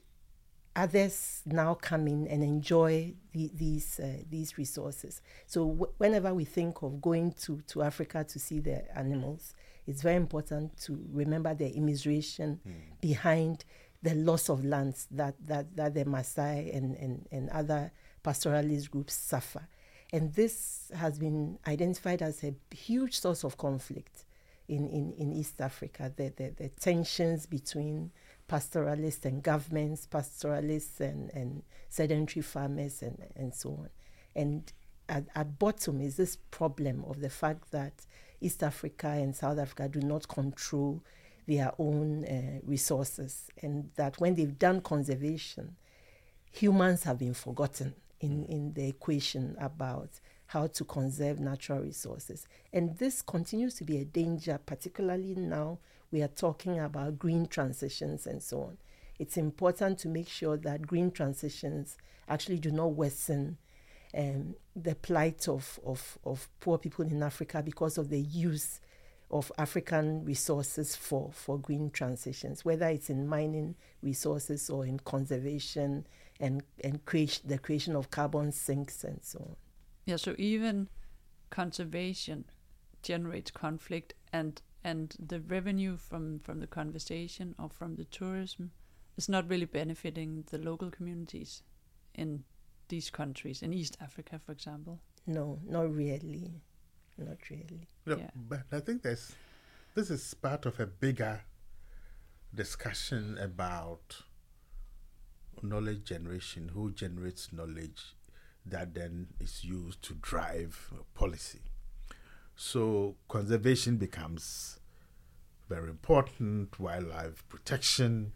others 0.75 1.41
now 1.45 1.75
come 1.75 2.07
in 2.07 2.27
and 2.27 2.43
enjoy 2.43 3.13
the, 3.31 3.51
these 3.53 3.99
uh, 3.99 4.23
these 4.29 4.57
resources. 4.57 5.21
So 5.45 5.67
w- 5.67 5.93
whenever 5.97 6.33
we 6.33 6.45
think 6.45 6.81
of 6.81 7.01
going 7.01 7.33
to, 7.43 7.61
to 7.67 7.83
Africa 7.83 8.25
to 8.27 8.39
see 8.39 8.59
the 8.59 8.97
animals, 8.97 9.53
it's 9.85 10.01
very 10.01 10.15
important 10.15 10.77
to 10.81 10.99
remember 11.11 11.53
the 11.53 11.71
immiseration 11.71 12.59
mm. 12.67 12.73
behind 13.01 13.65
the 14.01 14.15
loss 14.15 14.49
of 14.49 14.65
lands 14.65 15.07
that, 15.11 15.35
that, 15.45 15.75
that 15.75 15.93
the 15.93 16.05
Maasai 16.05 16.75
and, 16.75 16.95
and, 16.95 17.27
and 17.31 17.49
other 17.49 17.91
pastoralist 18.23 18.89
groups 18.89 19.13
suffer. 19.13 19.67
And 20.13 20.31
this 20.35 20.91
has 20.95 21.17
been 21.17 21.57
identified 21.67 22.21
as 22.21 22.43
a 22.43 22.53
huge 22.71 23.19
source 23.19 23.43
of 23.43 23.57
conflict 23.57 24.25
in, 24.67 24.87
in, 24.87 25.11
in 25.17 25.33
East 25.33 25.59
Africa, 25.59 26.13
the, 26.15 26.31
the, 26.37 26.53
the 26.55 26.69
tensions 26.69 27.47
between 27.47 28.11
pastoralists 28.47 29.25
and 29.25 29.41
governments, 29.41 30.05
pastoralists 30.05 31.01
and, 31.01 31.31
and 31.33 31.63
sedentary 31.89 32.43
farmers, 32.43 33.01
and, 33.01 33.17
and 33.35 33.55
so 33.55 33.71
on. 33.71 33.89
And 34.35 34.71
at, 35.09 35.25
at 35.35 35.57
bottom 35.57 35.99
is 35.99 36.15
this 36.15 36.35
problem 36.51 37.03
of 37.07 37.19
the 37.19 37.31
fact 37.31 37.71
that 37.71 38.05
East 38.39 38.61
Africa 38.61 39.07
and 39.07 39.35
South 39.35 39.57
Africa 39.57 39.89
do 39.89 39.99
not 39.99 40.27
control 40.27 41.03
their 41.47 41.71
own 41.79 42.23
uh, 42.25 42.59
resources, 42.63 43.49
and 43.63 43.89
that 43.95 44.19
when 44.19 44.35
they've 44.35 44.59
done 44.59 44.79
conservation, 44.79 45.75
humans 46.51 47.03
have 47.03 47.17
been 47.17 47.33
forgotten 47.33 47.95
in, 48.23 48.45
in 48.45 48.73
the 48.73 48.87
equation 48.87 49.55
about 49.59 50.09
how 50.47 50.67
to 50.67 50.85
conserve 50.85 51.39
natural 51.39 51.79
resources. 51.79 52.47
And 52.71 52.97
this 52.97 53.21
continues 53.21 53.75
to 53.75 53.83
be 53.83 53.97
a 53.97 54.05
danger, 54.05 54.59
particularly 54.65 55.35
now 55.35 55.79
we 56.11 56.21
are 56.21 56.27
talking 56.27 56.79
about 56.79 57.19
green 57.19 57.47
transitions 57.47 58.25
and 58.25 58.41
so 58.41 58.61
on. 58.61 58.77
It's 59.19 59.37
important 59.37 59.99
to 59.99 60.07
make 60.07 60.29
sure 60.29 60.57
that 60.57 60.87
green 60.87 61.11
transitions 61.11 61.97
actually 62.29 62.59
do 62.59 62.71
not 62.71 62.93
worsen 62.93 63.57
um, 64.15 64.55
the 64.75 64.95
plight 64.95 65.47
of, 65.47 65.79
of, 65.85 66.17
of 66.23 66.47
poor 66.59 66.77
people 66.77 67.05
in 67.05 67.21
Africa 67.23 67.61
because 67.63 67.97
of 67.97 68.09
the 68.09 68.19
use 68.19 68.79
of 69.33 69.51
African 69.57 70.23
resources 70.23 70.95
for, 70.95 71.31
for 71.33 71.57
green 71.57 71.89
transitions, 71.89 72.63
whether 72.63 72.85
it's 72.85 73.09
in 73.09 73.27
mining 73.27 73.75
resources 74.03 74.69
or 74.69 74.85
in 74.85 74.99
conservation 74.99 76.05
and, 76.39 76.61
and 76.83 77.03
creation, 77.05 77.41
the 77.47 77.57
creation 77.57 77.95
of 77.95 78.11
carbon 78.11 78.51
sinks 78.51 79.03
and 79.03 79.19
so 79.23 79.39
on. 79.39 79.55
Yeah, 80.05 80.17
so 80.17 80.35
even 80.37 80.87
conservation 81.49 82.45
generates 83.01 83.51
conflict 83.51 84.13
and 84.31 84.61
and 84.83 85.15
the 85.19 85.39
revenue 85.41 85.97
from 85.97 86.39
from 86.39 86.59
the 86.59 86.67
conversation 86.67 87.55
or 87.57 87.69
from 87.69 87.95
the 87.95 88.05
tourism 88.05 88.71
is 89.17 89.29
not 89.29 89.49
really 89.49 89.65
benefiting 89.65 90.43
the 90.51 90.57
local 90.57 90.91
communities 90.91 91.63
in 92.13 92.43
these 92.89 93.09
countries 93.09 93.61
in 93.63 93.73
East 93.73 93.97
Africa, 93.99 94.39
for 94.45 94.51
example. 94.51 94.99
No, 95.25 95.59
not 95.65 95.93
really, 95.93 96.51
not 97.17 97.37
really. 97.49 97.87
No, 98.05 98.17
yeah. 98.17 98.29
but 98.35 98.63
I 98.71 98.79
think 98.79 99.03
there's 99.03 99.33
this 99.95 100.09
is 100.09 100.33
part 100.33 100.65
of 100.65 100.79
a 100.79 100.87
bigger 100.87 101.41
discussion 102.53 103.37
about 103.37 104.23
knowledge 105.61 106.03
generation. 106.03 106.71
Who 106.73 106.91
generates 106.91 107.53
knowledge 107.53 108.15
that 108.65 108.93
then 108.93 109.27
is 109.39 109.63
used 109.63 110.01
to 110.03 110.15
drive 110.15 110.93
policy? 111.13 111.61
So 112.55 113.15
conservation 113.29 113.97
becomes 113.97 114.79
very 115.69 115.89
important, 115.89 116.79
wildlife 116.79 117.47
protection, 117.49 118.33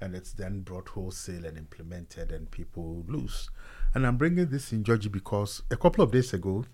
and 0.00 0.14
it's 0.14 0.32
then 0.32 0.60
brought 0.60 0.90
wholesale 0.90 1.44
and 1.44 1.58
implemented, 1.58 2.30
and 2.30 2.50
people 2.50 3.04
lose. 3.08 3.50
And 3.94 4.06
I'm 4.06 4.16
bringing 4.16 4.46
this 4.46 4.72
in 4.72 4.84
Dzodzi 4.84 5.10
because 5.10 5.62
a 5.70 5.76
couple 5.76 6.04
of 6.04 6.12
days 6.12 6.32
ago, 6.32 6.64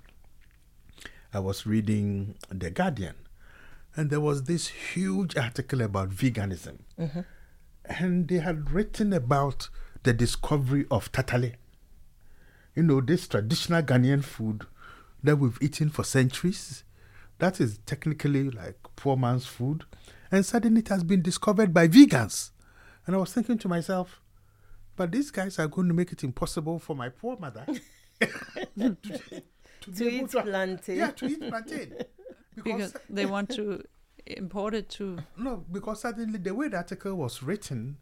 I 1.35 1.41
was 1.41 1.67
reading 1.67 2.37
The 2.49 2.71
Guardian, 2.71 3.17
and 3.97 4.09
there 4.09 4.21
was 4.21 4.45
this 4.45 4.69
huge 4.69 5.37
article 5.37 5.81
about 5.83 6.11
veganism. 6.11 6.79
Mm-hmm. 6.99 7.21
and 7.87 8.29
they 8.29 8.38
had 8.38 8.71
written 8.71 9.12
about 9.12 9.69
the 10.05 10.12
discovery 10.12 10.87
of 10.91 11.11
tatale. 11.12 11.55
You 12.75 12.83
know, 12.83 13.00
this 13.00 13.26
traditional 13.29 13.83
Ghanaian 13.83 14.23
food 14.25 14.64
that 15.23 15.37
we've 15.37 15.59
eaten 15.61 15.91
for 15.91 16.05
centuries. 16.05 16.85
That 17.38 17.61
is 17.61 17.79
technically 17.87 18.50
like 18.50 18.76
poor 18.97 19.17
man's 19.17 19.47
food. 19.47 19.85
And 20.31 20.47
suddenly 20.47 20.81
it 20.81 20.88
has 20.88 21.05
been 21.05 21.23
discovered 21.23 21.75
by 21.75 21.88
vegans. 21.88 22.50
And 23.07 23.14
I 23.14 23.19
was 23.19 23.33
thinking 23.33 23.59
to 23.59 23.69
myself, 23.69 24.21
but 24.97 25.12
these 25.12 25.31
guys 25.31 25.59
are 25.59 25.69
going 25.69 25.88
to 25.88 25.95
make 25.95 26.12
it 26.12 26.25
impossible 26.25 26.79
for 26.79 26.95
my 26.97 27.09
poor 27.09 27.37
mother 27.38 27.67
to, 29.93 30.09
eat 30.11 30.31
to, 30.31 30.43
plantain. 30.43 30.99
Yeah, 30.99 31.11
to 31.11 31.26
eat 31.26 31.41
plantain. 31.41 31.95
Because, 32.57 32.93
because 32.93 33.03
they 33.11 33.26
want 33.37 33.50
to 33.57 33.83
import 34.26 34.75
it 34.75 34.88
to. 34.91 35.19
No, 35.37 35.64
because 35.73 36.03
suddenly 36.03 36.38
the 36.38 36.55
way 36.55 36.69
the 36.69 36.76
article 36.76 37.17
was 37.17 37.43
written, 37.43 37.97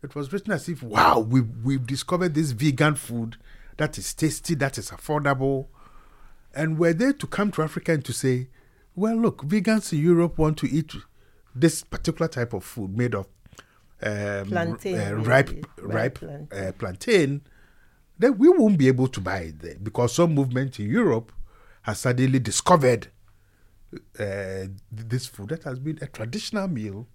it 0.00 0.14
was 0.14 0.32
written 0.32 0.52
as 0.52 0.68
if, 0.68 0.80
wow, 0.82 1.18
we, 1.18 1.40
we've 1.40 1.86
discovered 1.86 2.34
this 2.34 2.52
vegan 2.52 2.94
food 2.94 3.36
that 3.78 3.98
is 3.98 4.14
tasty, 4.14 4.54
that 4.54 4.78
is 4.78 4.90
affordable. 4.90 5.66
And 6.54 6.78
were 6.78 6.92
they 6.92 7.12
to 7.14 7.26
come 7.26 7.50
to 7.52 7.62
Africa 7.62 7.92
and 7.92 8.04
to 8.04 8.12
say, 8.12 8.48
well, 8.94 9.16
look, 9.16 9.42
vegans 9.42 9.92
in 9.92 10.00
Europe 10.00 10.38
want 10.38 10.56
to 10.58 10.70
eat 10.70 10.94
this 11.54 11.82
particular 11.82 12.28
type 12.28 12.52
of 12.52 12.64
food 12.64 12.96
made 12.96 13.14
of 13.14 13.26
um, 14.02 14.46
plantain, 14.46 14.98
uh, 14.98 15.14
ripe, 15.14 15.66
ripe, 15.78 16.18
plantain. 16.18 16.48
Uh, 16.52 16.72
plantain, 16.72 17.42
then 18.20 18.36
we 18.36 18.50
won't 18.50 18.76
be 18.76 18.86
able 18.86 19.08
to 19.08 19.20
buy 19.20 19.38
it 19.38 19.60
there 19.60 19.76
because 19.82 20.14
some 20.14 20.34
movement 20.34 20.78
in 20.78 20.90
Europe 20.90 21.32
has 21.82 22.00
suddenly 22.00 22.38
discovered 22.38 23.08
uh, 24.18 24.66
this 24.92 25.24
food 25.26 25.48
that 25.48 25.64
has 25.64 25.78
been 25.78 25.98
a 26.02 26.06
traditional 26.06 26.68
meal. 26.68 27.06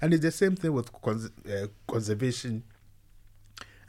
And 0.00 0.14
it's 0.14 0.22
the 0.22 0.30
same 0.30 0.56
thing 0.56 0.72
with 0.72 0.90
cons- 1.02 1.30
uh, 1.46 1.66
conservation 1.86 2.64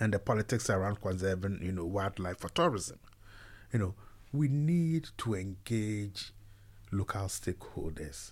and 0.02 0.14
the 0.14 0.20
politics 0.20 0.70
around 0.70 1.00
conserving, 1.02 1.60
you 1.62 1.72
know, 1.72 1.86
wildlife 1.86 2.40
for 2.40 2.50
tourism. 2.50 3.00
You 3.72 3.80
know, 3.80 3.96
we 4.34 4.50
need 4.50 5.08
to 5.20 5.36
engage 5.36 6.34
local 6.92 7.28
stakeholders 7.28 8.32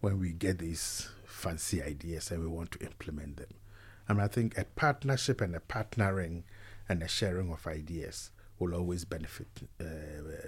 when 0.00 0.18
we 0.18 0.32
get 0.32 0.58
these 0.58 1.10
fancy 1.26 1.82
ideas 1.82 2.30
and 2.30 2.40
we 2.40 2.48
want 2.48 2.70
to 2.70 2.78
implement 2.80 3.36
them. 3.36 3.52
And 4.08 4.22
I 4.22 4.28
think 4.28 4.56
a 4.56 4.64
partnership 4.64 5.42
and 5.42 5.54
a 5.54 5.60
partnering 5.60 6.44
and 6.88 7.00
the 7.00 7.08
sharing 7.08 7.52
of 7.52 7.66
ideas 7.66 8.30
will 8.58 8.74
always 8.74 9.04
benefit 9.04 9.48
uh, 9.80 9.84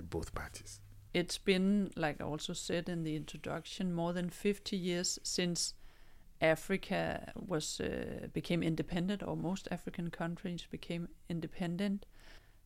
both 0.09 0.35
parties. 0.35 0.81
It's 1.13 1.39
been, 1.39 1.91
like 1.97 2.21
I 2.21 2.25
also 2.25 2.53
said 2.53 2.89
in 2.89 3.03
the 3.05 3.17
introduction, 3.17 3.93
more 3.93 4.13
than 4.13 4.31
50 4.31 4.77
years 4.77 5.19
since 5.23 5.75
Africa 6.41 7.33
was 7.35 7.81
uh, 7.81 8.29
became 8.33 8.63
independent, 8.63 9.23
or 9.23 9.37
most 9.37 9.69
African 9.71 10.11
countries 10.11 10.67
became 10.71 11.09
independent. 11.29 12.07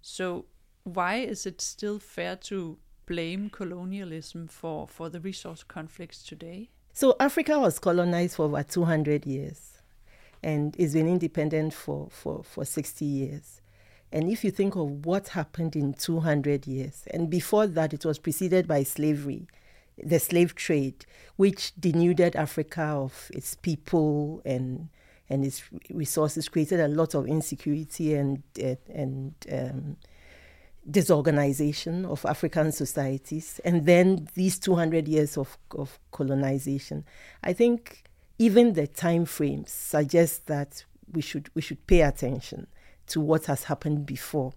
So, 0.02 0.44
why 0.84 1.16
is 1.16 1.46
it 1.46 1.60
still 1.60 1.98
fair 1.98 2.36
to 2.36 2.78
blame 3.06 3.50
colonialism 3.50 4.48
for, 4.48 4.86
for 4.86 5.08
the 5.08 5.20
resource 5.20 5.62
conflicts 5.62 6.22
today? 6.22 6.70
So 6.92 7.16
Africa 7.18 7.58
was 7.58 7.78
colonized 7.78 8.36
for 8.36 8.44
over 8.44 8.62
200 8.62 9.26
years 9.26 9.82
and 10.42 10.76
it's 10.78 10.92
been 10.92 11.08
independent 11.08 11.74
for, 11.74 12.08
for, 12.10 12.44
for 12.44 12.64
60 12.64 13.04
years. 13.04 13.60
And 14.14 14.30
if 14.30 14.44
you 14.44 14.52
think 14.52 14.76
of 14.76 15.04
what 15.04 15.26
happened 15.26 15.74
in 15.74 15.92
200 15.92 16.68
years, 16.68 17.02
and 17.10 17.28
before 17.28 17.66
that, 17.66 17.92
it 17.92 18.04
was 18.04 18.16
preceded 18.20 18.68
by 18.68 18.84
slavery, 18.84 19.48
the 20.00 20.20
slave 20.20 20.54
trade, 20.54 21.04
which 21.34 21.72
denuded 21.74 22.36
Africa 22.36 22.82
of 22.82 23.28
its 23.34 23.56
people 23.56 24.40
and 24.44 24.88
and 25.28 25.44
its 25.44 25.64
resources, 25.90 26.48
created 26.48 26.78
a 26.78 26.86
lot 26.86 27.14
of 27.14 27.26
insecurity 27.26 28.14
and 28.14 28.44
and 28.88 29.34
um, 29.50 29.96
disorganization 30.88 32.04
of 32.04 32.24
African 32.24 32.70
societies, 32.70 33.60
and 33.64 33.84
then 33.84 34.28
these 34.34 34.60
200 34.60 35.08
years 35.08 35.36
of, 35.36 35.58
of 35.76 35.98
colonization. 36.12 37.04
I 37.42 37.52
think 37.52 38.04
even 38.38 38.74
the 38.74 38.86
time 38.86 39.24
frames 39.24 39.72
suggest 39.72 40.46
that 40.46 40.84
we 41.12 41.20
should 41.20 41.50
we 41.56 41.62
should 41.62 41.84
pay 41.88 42.02
attention 42.02 42.68
to 43.08 43.20
what 43.20 43.46
has 43.46 43.64
happened 43.64 44.06
before. 44.06 44.52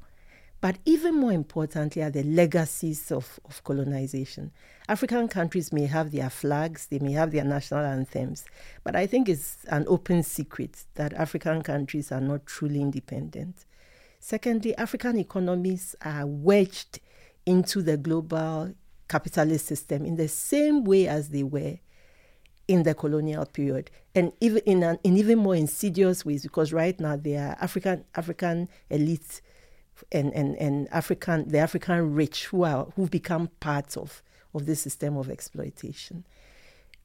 But 0.60 0.78
even 0.86 1.16
more 1.16 1.32
importantly 1.32 2.02
are 2.02 2.10
the 2.10 2.24
legacies 2.24 3.12
of, 3.12 3.40
of 3.46 3.64
colonization. 3.64 4.52
African 4.90 5.28
countries 5.28 5.72
may 5.72 5.86
have 5.86 6.12
their 6.12 6.30
flags, 6.32 6.88
they 6.88 6.98
may 7.00 7.12
have 7.12 7.32
their 7.32 7.44
national 7.44 7.86
anthems, 7.86 8.44
but 8.84 8.96
I 8.96 9.06
think 9.06 9.30
it's 9.30 9.66
an 9.66 9.86
open 9.88 10.24
secret 10.24 10.86
that 10.96 11.14
African 11.14 11.62
countries 11.62 12.12
are 12.12 12.22
not 12.22 12.48
truly 12.48 12.82
independent. 12.82 13.66
Secondly, 14.20 14.76
African 14.78 15.18
economies 15.20 15.96
are 16.02 16.26
wedged 16.26 17.00
into 17.46 17.84
the 17.84 17.98
global 17.98 18.74
capitalist 19.08 19.68
system 19.68 20.06
in 20.06 20.16
the 20.16 20.28
same 20.28 20.84
way 20.84 21.08
as 21.08 21.30
they 21.30 21.44
were 21.44 21.78
in 22.68 22.84
the 22.84 22.94
colonial 22.94 23.46
period, 23.46 23.90
and 24.14 24.32
even 24.42 24.62
in 24.66 24.84
an 24.84 25.00
in 25.04 25.18
even 25.18 25.40
more 25.40 25.56
insidious 25.56 26.26
ways 26.26 26.44
because 26.44 26.74
right 26.74 27.00
now 27.00 27.16
they 27.16 27.36
are 27.36 27.58
African 27.62 28.04
African 28.16 28.68
elites 28.92 29.42
and, 30.12 30.34
and, 30.34 30.56
and 30.58 30.88
African 30.92 31.48
the 31.48 31.60
African 31.60 32.14
rich 32.14 32.48
who 32.48 32.64
are 32.64 32.88
who 32.96 33.08
become 33.08 33.50
part 33.60 33.96
of 33.98 34.22
of 34.54 34.66
this 34.66 34.82
system 34.82 35.18
of 35.18 35.30
exploitation. 35.30 36.26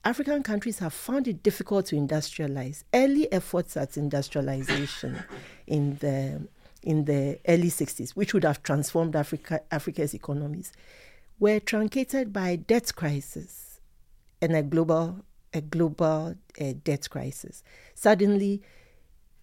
African 0.05 0.43
countries 0.43 0.81
have 0.81 0.93
found 0.93 1.29
it 1.29 1.45
difficult 1.45 1.87
to 1.87 1.97
industrialize. 1.97 2.83
Early 2.93 3.33
efforts 3.33 3.77
at 3.77 3.97
industrialization 3.97 5.23
in 5.67 5.97
the 5.99 6.49
in 6.83 7.05
the 7.05 7.39
early 7.47 7.69
60s, 7.69 8.11
which 8.11 8.35
would 8.35 8.43
have 8.43 8.63
transformed 8.65 9.15
Africa, 9.15 9.61
Africa's 9.71 10.15
economies, 10.15 10.73
were 11.39 11.61
truncated 11.61 12.33
by 12.33 12.57
debt 12.57 12.93
crisis 12.97 13.81
and 14.41 14.57
a 14.57 14.63
global, 14.63 15.25
a 15.55 15.61
global 15.61 16.35
uh, 16.61 16.73
debt 16.85 17.09
crisis. 17.11 17.63
Suddenly, 17.95 18.63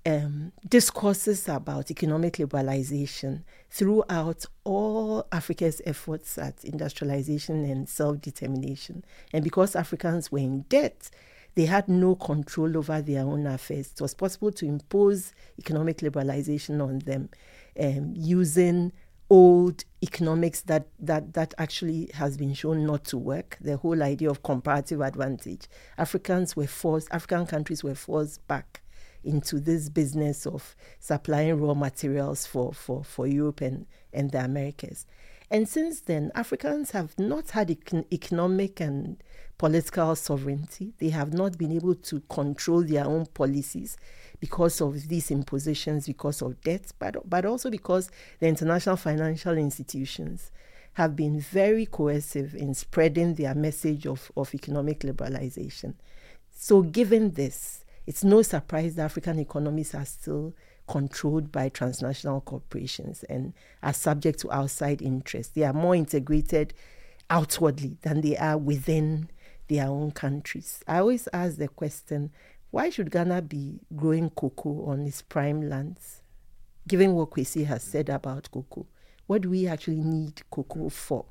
um, 0.05 0.51
discourses 0.67 1.47
about 1.49 1.91
economic 1.91 2.33
liberalization 2.37 3.43
throughout 3.69 4.45
all 4.63 5.27
Africa's 5.31 5.81
efforts 5.85 6.37
at 6.37 6.63
industrialization 6.63 7.65
and 7.65 7.87
self 7.87 8.21
determination. 8.21 9.03
And 9.33 9.43
because 9.43 9.75
Africans 9.75 10.31
were 10.31 10.39
in 10.39 10.61
debt, 10.63 11.09
they 11.55 11.65
had 11.65 11.87
no 11.89 12.15
control 12.15 12.77
over 12.77 13.01
their 13.01 13.23
own 13.23 13.45
affairs. 13.45 13.91
It 13.91 14.01
was 14.01 14.13
possible 14.13 14.51
to 14.53 14.65
impose 14.65 15.33
economic 15.57 15.97
liberalization 15.97 16.81
on 16.81 16.99
them 16.99 17.29
um, 17.79 18.13
using 18.15 18.91
old 19.29 19.85
economics 20.01 20.61
that, 20.61 20.87
that, 20.99 21.33
that 21.33 21.53
actually 21.57 22.09
has 22.13 22.37
been 22.37 22.53
shown 22.53 22.85
not 22.85 23.03
to 23.05 23.17
work. 23.17 23.57
The 23.61 23.77
whole 23.77 24.01
idea 24.01 24.29
of 24.29 24.43
comparative 24.43 25.01
advantage. 25.01 25.67
Africans 25.97 26.55
were 26.55 26.67
forced, 26.67 27.07
African 27.11 27.45
countries 27.45 27.83
were 27.83 27.95
forced 27.95 28.45
back 28.47 28.81
into 29.23 29.59
this 29.59 29.89
business 29.89 30.47
of 30.47 30.75
supplying 30.99 31.59
raw 31.59 31.73
materials 31.73 32.45
for, 32.45 32.73
for, 32.73 33.03
for 33.03 33.27
Europe 33.27 33.61
and, 33.61 33.85
and 34.13 34.31
the 34.31 34.43
Americas. 34.43 35.05
And 35.51 35.67
since 35.67 36.01
then, 36.01 36.31
Africans 36.35 36.91
have 36.91 37.17
not 37.17 37.51
had 37.51 37.69
econ- 37.69 38.05
economic 38.13 38.79
and 38.79 39.21
political 39.59 40.15
sovereignty. 40.15 40.93
They 40.97 41.09
have 41.09 41.33
not 41.33 41.57
been 41.57 41.73
able 41.73 41.93
to 41.93 42.21
control 42.21 42.81
their 42.81 43.05
own 43.05 43.27
policies 43.27 43.97
because 44.39 44.81
of 44.81 45.09
these 45.09 45.29
impositions, 45.29 46.07
because 46.07 46.41
of 46.41 46.59
debt, 46.61 46.91
but, 46.97 47.29
but 47.29 47.45
also 47.45 47.69
because 47.69 48.09
the 48.39 48.47
international 48.47 48.95
financial 48.95 49.57
institutions 49.57 50.49
have 50.93 51.15
been 51.15 51.39
very 51.39 51.85
coercive 51.85 52.55
in 52.55 52.73
spreading 52.73 53.35
their 53.35 53.53
message 53.53 54.07
of, 54.07 54.31
of 54.35 54.55
economic 54.55 55.01
liberalization. 55.01 55.93
So, 56.51 56.81
given 56.81 57.31
this, 57.31 57.83
it's 58.07 58.23
no 58.23 58.41
surprise 58.41 58.95
that 58.95 59.03
African 59.03 59.39
economies 59.39 59.93
are 59.93 60.05
still 60.05 60.55
controlled 60.87 61.51
by 61.51 61.69
transnational 61.69 62.41
corporations 62.41 63.23
and 63.25 63.53
are 63.83 63.93
subject 63.93 64.39
to 64.39 64.51
outside 64.51 65.01
interests. 65.01 65.53
They 65.53 65.63
are 65.63 65.73
more 65.73 65.95
integrated 65.95 66.73
outwardly 67.29 67.97
than 68.01 68.21
they 68.21 68.37
are 68.37 68.57
within 68.57 69.29
their 69.69 69.87
own 69.87 70.11
countries. 70.11 70.83
I 70.87 70.99
always 70.99 71.29
ask 71.31 71.57
the 71.57 71.69
question 71.69 72.31
why 72.71 72.89
should 72.89 73.09
Ghana 73.09 73.43
be 73.43 73.79
growing 73.95 74.29
cocoa 74.29 74.85
on 74.85 75.07
its 75.07 75.23
prime 75.23 75.69
lands? 75.69 76.21
Given 76.87 77.13
what 77.13 77.31
Kwesi 77.31 77.65
has 77.65 77.81
said 77.81 78.09
about 78.09 78.51
cocoa, 78.51 78.85
what 79.25 79.43
do 79.43 79.49
we 79.49 79.67
actually 79.67 80.03
need 80.03 80.41
cocoa 80.51 80.89
for? 80.89 81.25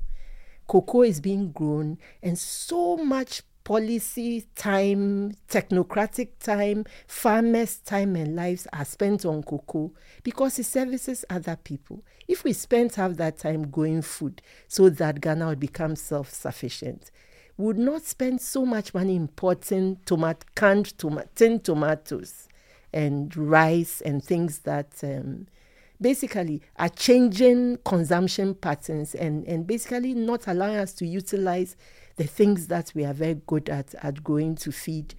Cocoa 0.67 1.03
is 1.03 1.21
being 1.21 1.51
grown, 1.51 1.97
and 2.21 2.37
so 2.37 2.97
much 2.97 3.41
policy 3.63 4.47
time, 4.55 5.31
technocratic 5.47 6.39
time, 6.39 6.85
farmers' 7.07 7.77
time 7.77 8.15
and 8.15 8.35
lives 8.35 8.67
are 8.73 8.83
spent 8.85 9.25
on 9.25 9.43
cocoa 9.43 9.91
because 10.23 10.59
it 10.59 10.65
services 10.65 11.23
other 11.29 11.55
people. 11.55 12.03
If 12.27 12.43
we 12.43 12.53
spent 12.53 12.95
half 12.95 13.13
that 13.13 13.37
time 13.37 13.69
growing 13.69 14.01
food 14.01 14.41
so 14.67 14.89
that 14.89 15.21
Ghana 15.21 15.47
would 15.47 15.59
become 15.59 15.95
self 15.95 16.31
sufficient, 16.33 17.11
would 17.59 17.77
not 17.77 18.03
spend 18.05 18.39
so 18.39 18.65
much 18.65 18.93
money 18.93 19.17
importing 19.17 19.97
tomat- 20.05 20.43
canned 20.55 20.97
tomat- 20.97 21.27
tin 21.35 21.59
tomatoes 21.59 22.47
and 22.93 23.35
rice 23.35 23.99
and 24.01 24.23
things 24.23 24.59
that 24.59 24.93
um, 25.03 25.45
basically 25.99 26.61
are 26.77 26.87
changing 26.87 27.77
consumption 27.83 28.55
patterns 28.55 29.13
and, 29.13 29.45
and 29.45 29.67
basically 29.67 30.13
not 30.13 30.47
allowing 30.47 30.77
us 30.77 30.93
to 30.93 31.05
utilize 31.05 31.75
the 32.15 32.23
things 32.23 32.67
that 32.67 32.93
we 32.95 33.03
are 33.03 33.13
very 33.13 33.41
good 33.45 33.69
at 33.69 33.93
at 33.95 34.23
growing 34.23 34.55
to 34.55 34.71
feed 34.71 35.13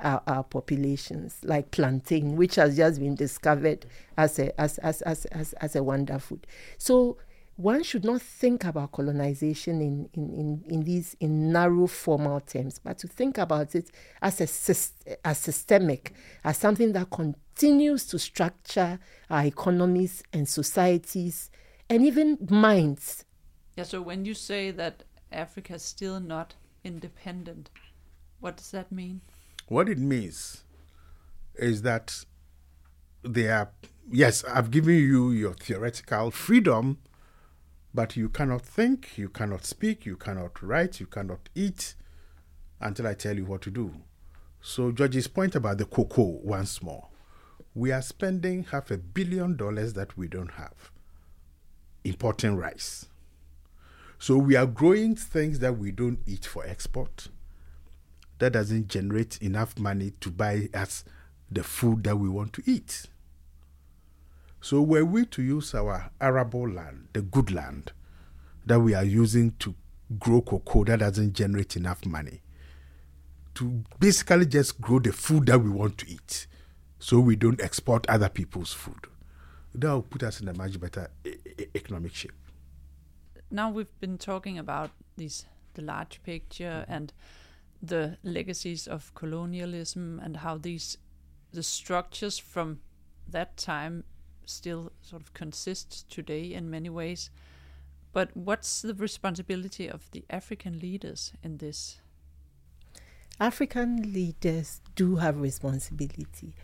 our, 0.00 0.20
our 0.26 0.42
populations, 0.42 1.38
like 1.44 1.70
plantain, 1.70 2.34
which 2.34 2.56
has 2.56 2.76
just 2.76 2.98
been 2.98 3.14
discovered 3.14 3.86
as 4.18 4.40
a 4.40 4.60
as 4.60 4.78
as 4.78 5.00
as 5.02 5.26
as, 5.26 5.52
as 5.54 5.76
a 5.76 5.82
wonder 5.84 6.18
food. 6.18 6.44
So 6.76 7.18
one 7.56 7.84
should 7.84 8.04
not 8.04 8.20
think 8.20 8.64
about 8.64 8.92
colonization 8.92 9.80
in, 9.80 10.08
in, 10.12 10.34
in, 10.34 10.64
in 10.66 10.80
these 10.82 11.16
in 11.20 11.52
narrow 11.52 11.86
formal 11.86 12.40
terms, 12.40 12.80
but 12.80 12.98
to 12.98 13.06
think 13.06 13.38
about 13.38 13.74
it 13.74 13.90
as 14.20 14.40
a 14.40 15.24
as 15.24 15.38
systemic, 15.38 16.12
as 16.42 16.58
something 16.58 16.92
that 16.92 17.10
continues 17.10 18.06
to 18.06 18.18
structure 18.18 18.98
our 19.30 19.44
economies 19.44 20.22
and 20.32 20.48
societies 20.48 21.50
and 21.88 22.04
even 22.04 22.38
minds. 22.50 23.24
Yeah, 23.76 23.84
so 23.84 24.02
when 24.02 24.24
you 24.24 24.34
say 24.34 24.72
that 24.72 25.04
Africa 25.30 25.74
is 25.74 25.82
still 25.82 26.18
not 26.18 26.54
independent, 26.82 27.70
what 28.40 28.56
does 28.56 28.72
that 28.72 28.90
mean? 28.90 29.20
What 29.68 29.88
it 29.88 29.98
means 29.98 30.64
is 31.54 31.82
that 31.82 32.24
they 33.22 33.48
are 33.48 33.70
yes, 34.10 34.42
I've 34.44 34.72
given 34.72 34.96
you 34.96 35.30
your 35.30 35.54
theoretical 35.54 36.32
freedom 36.32 36.98
but 37.94 38.16
you 38.16 38.28
cannot 38.28 38.62
think, 38.62 39.16
you 39.16 39.28
cannot 39.28 39.64
speak, 39.64 40.04
you 40.04 40.16
cannot 40.16 40.60
write, 40.60 40.98
you 40.98 41.06
cannot 41.06 41.48
eat 41.54 41.94
until 42.80 43.06
I 43.06 43.14
tell 43.14 43.36
you 43.36 43.44
what 43.44 43.62
to 43.62 43.70
do. 43.70 43.94
So, 44.60 44.90
Dzodzi's 44.90 45.28
point 45.28 45.54
about 45.54 45.78
the 45.78 45.84
cocoa 45.84 46.40
once 46.42 46.82
more. 46.82 47.08
We 47.74 47.92
are 47.92 48.02
spending 48.02 48.64
half 48.64 48.90
a 48.90 48.98
billion 48.98 49.56
dollars 49.56 49.92
that 49.92 50.16
we 50.18 50.26
don't 50.26 50.52
have 50.52 50.90
importing 52.02 52.56
rice. 52.56 53.06
So, 54.18 54.38
we 54.38 54.56
are 54.56 54.66
growing 54.66 55.14
things 55.14 55.60
that 55.60 55.78
we 55.78 55.92
don't 55.92 56.18
eat 56.26 56.46
for 56.46 56.66
export. 56.66 57.28
That 58.38 58.54
doesn't 58.54 58.88
generate 58.88 59.38
enough 59.40 59.78
money 59.78 60.12
to 60.20 60.30
buy 60.30 60.68
us 60.74 61.04
the 61.50 61.62
food 61.62 62.02
that 62.04 62.16
we 62.16 62.28
want 62.28 62.52
to 62.54 62.62
eat. 62.66 63.06
So 64.64 64.80
were 64.80 65.04
we 65.04 65.26
to 65.26 65.42
use 65.42 65.74
our 65.74 66.10
arable 66.22 66.66
land, 66.66 67.08
the 67.12 67.20
good 67.20 67.50
land 67.50 67.92
that 68.64 68.80
we 68.80 68.94
are 68.94 69.04
using 69.04 69.50
to 69.58 69.74
grow 70.18 70.40
cocoa 70.40 70.84
that 70.84 71.00
doesn't 71.00 71.34
generate 71.34 71.76
enough 71.76 72.06
money, 72.06 72.40
to 73.56 73.84
basically 74.00 74.46
just 74.46 74.80
grow 74.80 75.00
the 75.00 75.12
food 75.12 75.44
that 75.48 75.58
we 75.58 75.68
want 75.68 75.98
to 75.98 76.08
eat, 76.08 76.46
so 76.98 77.20
we 77.20 77.36
don't 77.36 77.60
export 77.60 78.08
other 78.08 78.30
people's 78.30 78.72
food, 78.72 79.06
that 79.74 79.90
will 79.90 80.00
put 80.00 80.22
us 80.22 80.40
in 80.40 80.48
a 80.48 80.54
much 80.54 80.80
better 80.80 81.10
economic 81.74 82.14
shape. 82.14 82.32
Now 83.50 83.70
we've 83.70 84.00
been 84.00 84.16
talking 84.16 84.58
about 84.58 84.92
these 85.18 85.44
the 85.74 85.82
large 85.82 86.22
picture 86.22 86.86
and 86.88 87.12
the 87.82 88.16
legacies 88.22 88.86
of 88.86 89.14
colonialism 89.14 90.18
and 90.24 90.38
how 90.38 90.56
these 90.56 90.96
the 91.52 91.62
structures 91.62 92.38
from 92.38 92.80
that 93.28 93.58
time 93.58 94.04
still 94.46 94.92
sort 95.02 95.22
of 95.22 95.34
consists 95.34 96.04
today 96.08 96.54
in 96.54 96.70
many 96.70 96.90
ways. 96.90 97.30
But 98.12 98.36
what's 98.36 98.82
the 98.82 98.94
responsibility 98.94 99.88
of 99.88 100.10
the 100.12 100.24
African 100.30 100.78
leaders 100.78 101.32
in 101.42 101.58
this? 101.58 102.00
African 103.40 104.12
leaders 104.12 104.80
do 104.94 105.16
have 105.16 105.40
responsibility, 105.40 106.54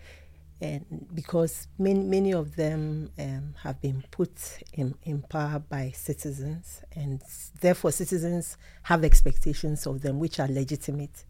and 0.60 1.08
because 1.12 1.66
many 1.76 1.98
many 1.98 2.32
of 2.32 2.54
them 2.54 3.10
um, 3.18 3.54
have 3.64 3.80
been 3.80 4.04
put 4.12 4.60
in, 4.74 4.94
in 5.02 5.22
power 5.22 5.58
by 5.58 5.90
citizens, 5.90 6.82
and 6.94 7.20
therefore 7.60 7.90
citizens 7.90 8.56
have 8.82 9.02
expectations 9.02 9.84
of 9.88 10.02
them 10.02 10.20
which 10.20 10.38
are 10.38 10.46
legitimate, 10.46 11.24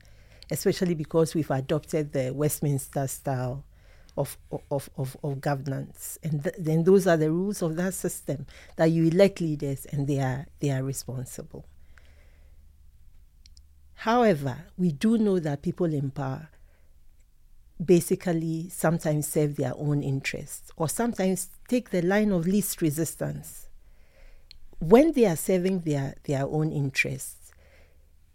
especially 0.51 0.95
because 0.95 1.35
we've 1.35 1.51
adopted 1.51 2.13
the 2.13 2.33
Westminster 2.35 3.07
style 3.07 3.65
of, 4.17 4.37
of, 4.71 4.91
of, 4.97 5.17
of 5.23 5.41
governance. 5.41 6.19
And 6.23 6.43
th- 6.43 6.57
then 6.59 6.85
those 6.85 7.07
are 7.07 7.17
the 7.17 7.31
rules 7.31 7.63
of 7.63 7.77
that 7.77 7.95
system 7.95 8.47
that 8.77 8.87
you 8.87 9.07
elect 9.07 9.41
leaders 9.41 9.87
and 9.87 10.07
they 10.07 10.21
are, 10.21 10.47
they 10.61 10.71
are 10.71 10.83
responsible. 10.83 11.65
However, 13.95 14.65
we 14.79 14.93
do 14.93 15.19
know 15.19 15.39
that 15.41 15.63
people 15.63 15.93
in 15.93 16.11
power 16.11 16.49
basically 17.83 18.69
sometimes 18.69 19.29
serve 19.29 19.57
their 19.57 19.75
own 19.77 20.03
interests 20.03 20.71
or 20.77 20.89
sometimes 20.89 21.49
take 21.69 21.91
the 21.91 22.03
line 22.03 22.31
of 22.31 22.47
least 22.47 22.81
resistance. 22.83 23.69
When 24.79 25.13
they 25.13 25.27
are 25.27 25.37
serving 25.37 25.81
their, 25.81 26.15
their 26.25 26.47
own 26.47 26.73
interests, 26.73 27.53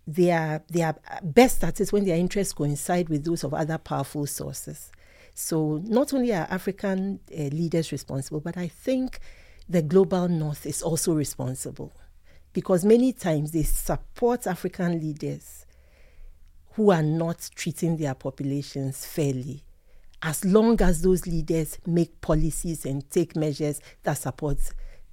they 0.07 0.31
are, 0.31 0.63
they 0.69 0.83
are 0.83 0.95
best 1.23 1.63
at 1.63 1.81
it 1.81 1.91
when 1.91 2.05
their 2.05 2.17
interests 2.17 2.53
coincide 2.53 3.09
with 3.09 3.23
those 3.23 3.43
of 3.43 3.53
other 3.53 3.79
powerful 3.79 4.27
sources. 4.27 4.91
So 5.35 5.81
not 5.83 6.13
only 6.13 6.33
are 6.33 6.47
African 6.49 7.19
uh, 7.31 7.43
leaders 7.43 7.91
responsible, 7.91 8.39
but 8.39 8.57
I 8.57 8.69
think 8.69 9.19
the 9.67 9.81
global 9.81 10.29
north 10.29 10.65
is 10.65 10.81
also 10.81 11.13
responsible 11.13 11.91
because 12.53 12.85
many 12.85 13.11
times 13.11 13.51
they 13.51 13.63
support 13.63 14.47
African 14.47 14.99
leaders 14.99 15.65
who 16.75 16.89
are 16.89 17.03
not 17.03 17.49
treating 17.53 17.97
their 17.97 18.13
populations 18.15 19.05
fairly 19.05 19.63
as 20.21 20.45
long 20.45 20.81
as 20.81 21.01
those 21.01 21.27
leaders 21.27 21.77
make 21.85 22.21
policies 22.21 22.85
and 22.85 23.09
take 23.11 23.35
measures 23.35 23.81
that 24.03 24.13
support 24.13 24.57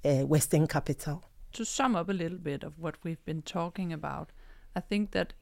uh, 0.05 0.25
Western 0.25 0.67
capital. 0.67 1.23
To 1.51 1.65
sum 1.65 1.97
up 1.97 2.09
a 2.09 2.13
little 2.13 2.37
bit 2.37 2.63
of 2.63 2.79
what 2.79 2.95
we've 3.03 3.23
been 3.25 3.41
talking 3.41 3.91
about, 3.91 4.31
I 4.73 4.79
think 4.79 5.11
that 5.11 5.33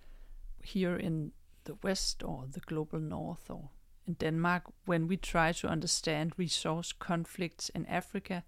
here 0.63 0.95
in 0.95 1.31
the 1.65 1.75
West 1.83 2.23
or 2.23 2.45
the 2.51 2.59
global 2.61 2.99
North 2.99 3.49
or 3.49 3.69
in 4.11 4.15
Denmark, 4.15 4.63
when 4.85 5.07
we 5.07 5.15
try 5.15 5.53
to 5.53 5.67
understand 5.67 6.33
resource 6.37 6.91
conflicts 6.91 7.69
in 7.69 7.85
Africa, 7.85 8.43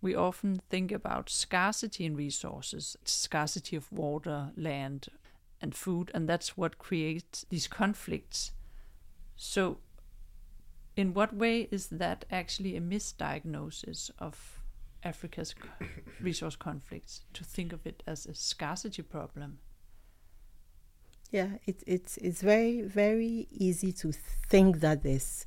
we 0.00 0.14
often 0.14 0.60
think 0.70 0.92
about 0.92 1.28
scarcity 1.28 2.06
in 2.06 2.16
resources, 2.16 2.96
scarcity 3.04 3.76
of 3.76 3.92
water, 3.92 4.52
land, 4.56 5.08
and 5.60 5.74
food, 5.74 6.10
and 6.14 6.26
that's 6.28 6.56
what 6.56 6.78
creates 6.78 7.44
these 7.50 7.68
conflicts. 7.68 8.52
So, 9.36 9.78
in 10.96 11.12
what 11.12 11.34
way 11.34 11.68
is 11.70 11.88
that 11.88 12.24
actually 12.30 12.76
a 12.76 12.80
misdiagnosis 12.80 14.10
of 14.18 14.60
Africa's 15.02 15.54
resource 16.20 16.56
conflicts 16.56 17.24
to 17.34 17.44
think 17.44 17.72
of 17.72 17.86
it 17.86 18.02
as 18.06 18.26
a 18.26 18.34
scarcity 18.34 19.02
problem? 19.02 19.58
Yeah, 21.34 21.48
it, 21.66 21.82
it's 21.84 22.16
it's 22.18 22.42
very 22.42 22.82
very 22.82 23.48
easy 23.50 23.90
to 23.94 24.12
think 24.48 24.78
that 24.78 25.02
there's 25.02 25.46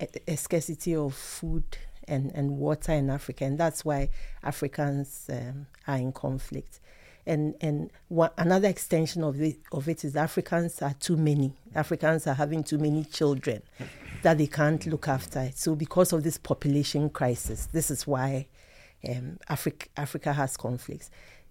a, 0.00 0.08
a, 0.28 0.36
scarcity 0.38 0.96
of 0.96 1.14
food 1.14 1.76
and, 2.08 2.32
and 2.34 2.52
water 2.52 2.92
in 2.92 3.10
Africa, 3.10 3.44
and 3.44 3.58
that's 3.58 3.84
why 3.84 4.08
Africans 4.42 5.28
um, 5.30 5.66
are 5.86 5.98
in 5.98 6.12
conflict. 6.12 6.80
And 7.26 7.54
and 7.60 7.90
another 8.38 8.68
extension 8.68 9.22
of 9.22 9.38
it, 9.42 9.58
of 9.72 9.90
it 9.90 10.06
is 10.06 10.16
Africans 10.16 10.80
are 10.80 10.94
too 10.94 11.18
many. 11.18 11.52
Africans 11.74 12.26
are 12.26 12.32
having 12.32 12.64
too 12.64 12.78
many 12.78 13.04
children 13.04 13.60
that 14.22 14.38
they 14.38 14.46
can't 14.46 14.86
look 14.86 15.06
after. 15.06 15.50
So 15.54 15.74
because 15.74 16.14
of 16.14 16.22
this 16.22 16.38
population 16.38 17.10
crisis, 17.10 17.66
this 17.66 17.90
is 17.90 18.06
why 18.06 18.46
um, 19.06 19.36
Africa 19.50 19.86
Africa 19.98 20.32
has 20.32 20.56
conflicts. 20.56 21.10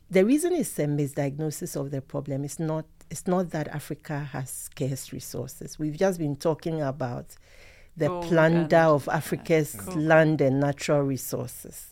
The 0.10 0.26
reason 0.26 0.54
is 0.54 0.80
a 0.80 0.86
misdiagnosis 0.86 1.80
of 1.80 1.92
the 1.92 2.02
problem. 2.02 2.46
It's 2.46 2.58
not 2.58 2.86
it's 3.10 3.28
not 3.28 3.52
that 3.52 3.68
Africa 3.70 4.20
has 4.32 4.50
scarce 4.50 5.14
resources. 5.14 5.80
We've 5.80 5.98
just 5.98 6.20
been 6.20 6.36
talking 6.36 6.82
about 6.82 7.36
the 7.98 8.08
Gold 8.08 8.26
plunder 8.26 8.78
of 8.78 9.08
Africa's 9.08 9.78
yeah. 9.88 9.96
land 9.96 10.42
and 10.42 10.60
natural 10.60 11.02
resources. 11.02 11.92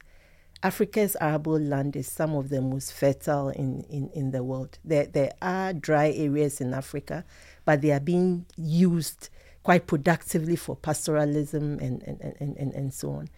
Africa's 0.62 1.18
arable 1.20 1.60
land 1.60 1.96
is 1.96 2.08
some 2.08 2.36
of 2.36 2.50
the 2.50 2.62
most 2.62 2.94
fertile 2.94 3.50
in, 3.50 3.82
in, 3.90 4.10
in 4.14 4.32
the 4.32 4.44
world. 4.44 4.80
There, 4.84 5.06
there 5.06 5.34
are 5.42 5.74
dry 5.74 6.12
areas 6.12 6.62
in 6.62 6.74
Africa, 6.74 7.26
but 7.66 7.82
they 7.82 7.92
are 7.92 8.00
being 8.00 8.46
used 8.56 9.30
quite 9.64 9.88
productively 9.88 10.56
for 10.56 10.76
pastoralism 10.76 11.82
and, 11.82 12.02
and, 12.04 12.36
and, 12.40 12.58
and, 12.58 12.74
and 12.74 12.94
so 12.94 13.12
on. 13.12 13.30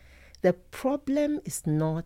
The 0.41 0.53
problem 0.53 1.41
is 1.45 1.65
not 1.65 2.05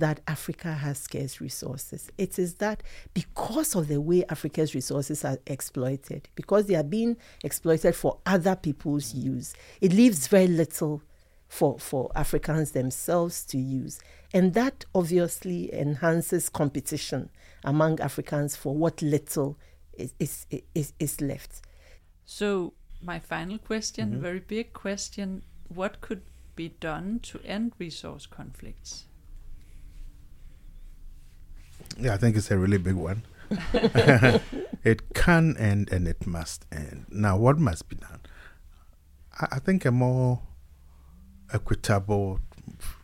that 0.00 0.20
Africa 0.26 0.72
has 0.72 0.98
scarce 0.98 1.40
resources. 1.40 2.10
It 2.18 2.38
is 2.38 2.54
that 2.54 2.82
because 3.14 3.74
of 3.74 3.88
the 3.88 4.00
way 4.00 4.24
Africa's 4.28 4.74
resources 4.74 5.24
are 5.24 5.38
exploited, 5.46 6.28
because 6.34 6.66
they 6.66 6.74
are 6.74 6.82
being 6.82 7.16
exploited 7.44 7.94
for 7.94 8.18
other 8.26 8.56
people's 8.56 9.14
use, 9.14 9.54
it 9.80 9.92
leaves 9.92 10.26
very 10.26 10.48
little 10.48 11.02
for, 11.48 11.78
for 11.78 12.10
Africans 12.14 12.72
themselves 12.72 13.44
to 13.46 13.58
use. 13.58 14.00
And 14.32 14.54
that 14.54 14.84
obviously 14.94 15.72
enhances 15.74 16.48
competition 16.48 17.30
among 17.64 18.00
Africans 18.00 18.56
for 18.56 18.74
what 18.74 19.02
little 19.02 19.58
is, 19.94 20.14
is, 20.18 20.46
is, 20.74 20.92
is 20.98 21.20
left. 21.20 21.62
So, 22.24 22.74
my 23.02 23.18
final 23.18 23.58
question, 23.58 24.10
mm-hmm. 24.10 24.20
very 24.20 24.40
big 24.40 24.72
question 24.72 25.42
what 25.68 26.00
could 26.00 26.22
be 26.56 26.68
done 26.80 27.20
to 27.22 27.40
end 27.44 27.72
resource 27.78 28.26
conflicts? 28.26 29.06
Yeah, 31.98 32.14
I 32.14 32.16
think 32.16 32.36
it's 32.36 32.50
a 32.50 32.58
really 32.58 32.78
big 32.78 32.94
one. 32.94 33.22
it 34.84 35.14
can 35.14 35.56
end 35.56 35.92
and 35.92 36.06
it 36.06 36.26
must 36.26 36.66
end. 36.72 37.06
Now, 37.10 37.36
what 37.36 37.58
must 37.58 37.88
be 37.88 37.96
done? 37.96 38.20
I, 39.40 39.46
I 39.52 39.58
think 39.58 39.84
a 39.84 39.90
more 39.90 40.40
equitable, 41.52 42.40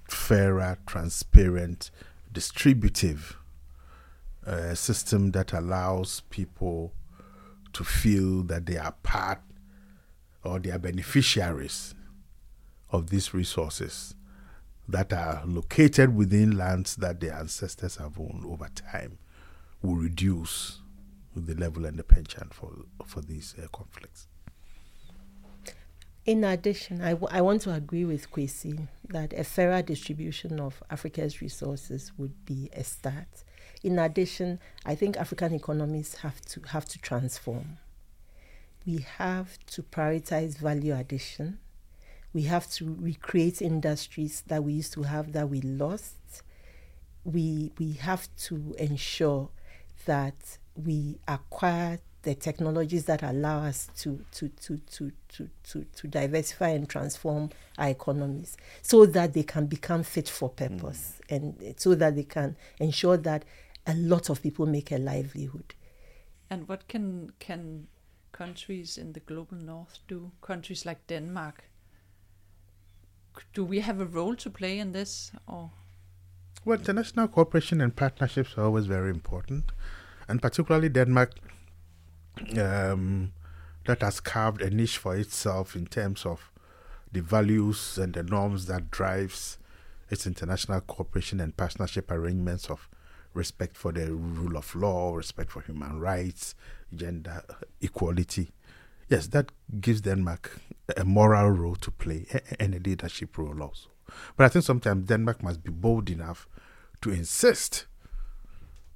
fairer, 0.08 0.78
transparent, 0.86 1.90
distributive 2.32 3.36
uh, 4.46 4.74
system 4.74 5.32
that 5.32 5.52
allows 5.52 6.20
people 6.30 6.92
to 7.72 7.84
feel 7.84 8.42
that 8.44 8.66
they 8.66 8.78
are 8.78 8.92
part 9.02 9.40
or 10.44 10.58
they 10.58 10.70
are 10.70 10.78
beneficiaries 10.78 11.94
of 12.90 13.10
these 13.10 13.34
resources 13.34 14.14
that 14.88 15.12
are 15.12 15.42
located 15.46 16.14
within 16.14 16.57
lands 16.57 16.96
that 16.96 17.20
their 17.20 17.35
ancestors 17.35 17.96
have 17.96 18.18
owned 18.18 18.44
over 18.46 18.68
time 18.75 19.18
will 19.83 19.96
reduce 19.96 20.81
the 21.35 21.55
level 21.55 21.85
and 21.85 21.99
the 21.99 22.05
penchant 22.05 22.55
for, 22.55 22.72
for 23.05 23.20
these 23.20 23.55
uh, 23.62 23.66
conflicts. 23.72 24.27
In 26.25 26.42
addition, 26.42 27.03
I, 27.03 27.11
w- 27.11 27.29
I 27.31 27.40
want 27.40 27.62
to 27.62 27.72
agree 27.72 28.05
with 28.05 28.31
Kwesi 28.33 28.88
that 29.09 29.33
a 29.33 29.44
fairer 29.44 29.83
distribution 29.83 30.59
of 30.59 30.83
Africa's 30.90 31.40
resources 31.40 32.12
would 32.16 32.44
be 32.44 32.68
a 32.72 32.83
start. 32.83 33.44
In 33.85 33.99
addition, 33.99 34.59
I 34.85 34.96
think 34.96 35.16
African 35.16 35.55
economies 35.55 36.16
have 36.16 36.40
to 36.46 36.61
have 36.68 36.87
to 36.87 36.99
transform. 36.99 37.79
We 38.85 39.05
have 39.18 39.59
to 39.66 39.83
prioritize 39.83 40.59
value 40.59 40.96
addition 40.96 41.59
we 42.37 42.42
have 42.42 42.68
to 42.70 42.94
recreate 43.01 43.62
industries 43.62 44.42
that 44.49 44.62
we 44.62 44.75
used 44.75 44.92
to 44.92 45.05
have 45.05 45.33
that 45.33 45.49
we 45.49 45.62
lost. 45.62 46.42
We, 47.25 47.72
we 47.79 47.92
have 47.92 48.29
to 48.49 48.75
ensure 48.79 49.49
that 50.05 50.59
we 50.75 51.18
acquire 51.27 51.99
the 52.25 52.35
technologies 52.35 53.07
that 53.07 53.22
allow 53.22 53.61
us 53.61 53.88
to, 54.01 54.22
to, 54.33 54.51
to, 54.51 54.77
to, 54.77 55.12
to, 55.31 55.49
to, 55.70 55.85
to 55.85 56.09
diversify 56.09 56.68
and 56.68 56.87
transform 56.87 57.49
our 57.79 57.88
economies 57.88 58.59
so 58.83 59.07
that 59.07 59.33
they 59.33 59.42
can 59.42 59.64
become 59.64 60.03
fit 60.03 60.29
for 60.29 60.51
purpose 60.51 61.18
mm. 61.31 61.37
and 61.37 61.75
so 61.79 61.94
that 61.94 62.16
they 62.16 62.25
can 62.25 62.55
ensure 62.79 63.16
that 63.16 63.46
a 63.87 63.94
lot 63.94 64.29
of 64.29 64.42
people 64.42 64.66
make 64.66 64.92
a 64.92 64.99
livelihood. 64.99 65.75
And 66.51 66.68
what 66.68 66.87
can 66.87 67.31
can 67.38 67.87
countries 68.33 68.99
in 68.99 69.14
the 69.14 69.20
global 69.20 69.57
north 69.57 70.01
do? 70.07 70.33
Countries 70.42 70.85
like 70.85 71.07
Denmark 71.07 71.64
do 73.55 73.64
we 73.64 73.81
have 73.81 74.01
a 74.01 74.07
role 74.07 74.35
to 74.37 74.51
play 74.51 74.79
in 74.79 74.92
this 74.92 75.33
or? 75.46 75.70
Well 76.64 76.79
international 76.79 77.29
cooperation 77.29 77.81
and 77.81 77.94
partnerships 77.94 78.57
are 78.57 78.64
always 78.64 78.87
very 78.87 79.11
important 79.11 79.70
and 80.29 80.42
particularly 80.42 80.88
denmark 80.88 81.33
um, 82.59 83.33
that 83.87 84.03
has 84.03 84.20
carved 84.20 84.62
a 84.62 84.70
niche 84.70 84.99
for 84.99 85.16
itself 85.16 85.77
in 85.77 85.87
terms 85.87 86.27
of 86.27 86.51
the 87.12 87.20
values 87.22 87.99
and 87.99 88.14
the 88.14 88.22
norms 88.22 88.66
that 88.66 88.90
drives 88.90 89.59
its 90.11 90.27
international 90.27 90.81
cooperation 90.81 91.40
and 91.40 91.57
partnership 91.57 92.11
arrangements 92.11 92.68
of 92.68 92.88
respect 93.33 93.77
for 93.77 93.92
the 93.92 94.12
rule 94.12 94.57
of 94.57 94.75
law, 94.75 95.14
respect 95.14 95.51
for 95.51 95.61
human 95.61 96.01
rights, 96.01 96.55
gender 96.94 97.42
equality, 97.81 98.51
yes, 99.09 99.29
that 99.29 99.51
gives 99.81 100.01
Denmark 100.01 100.61
a 100.97 101.05
moral 101.05 101.51
role 101.51 101.77
to 101.77 101.90
play 101.90 102.27
and 102.61 102.75
a 102.75 102.79
leadership 102.79 103.37
role 103.38 103.62
also. 103.62 103.90
But 104.37 104.45
I 104.45 104.49
think 104.49 104.64
sometimes 104.64 105.07
Denmark 105.07 105.42
must 105.42 105.62
be 105.62 105.71
bold 105.71 106.11
enough 106.11 106.49
to 107.03 107.11
insist 107.11 107.87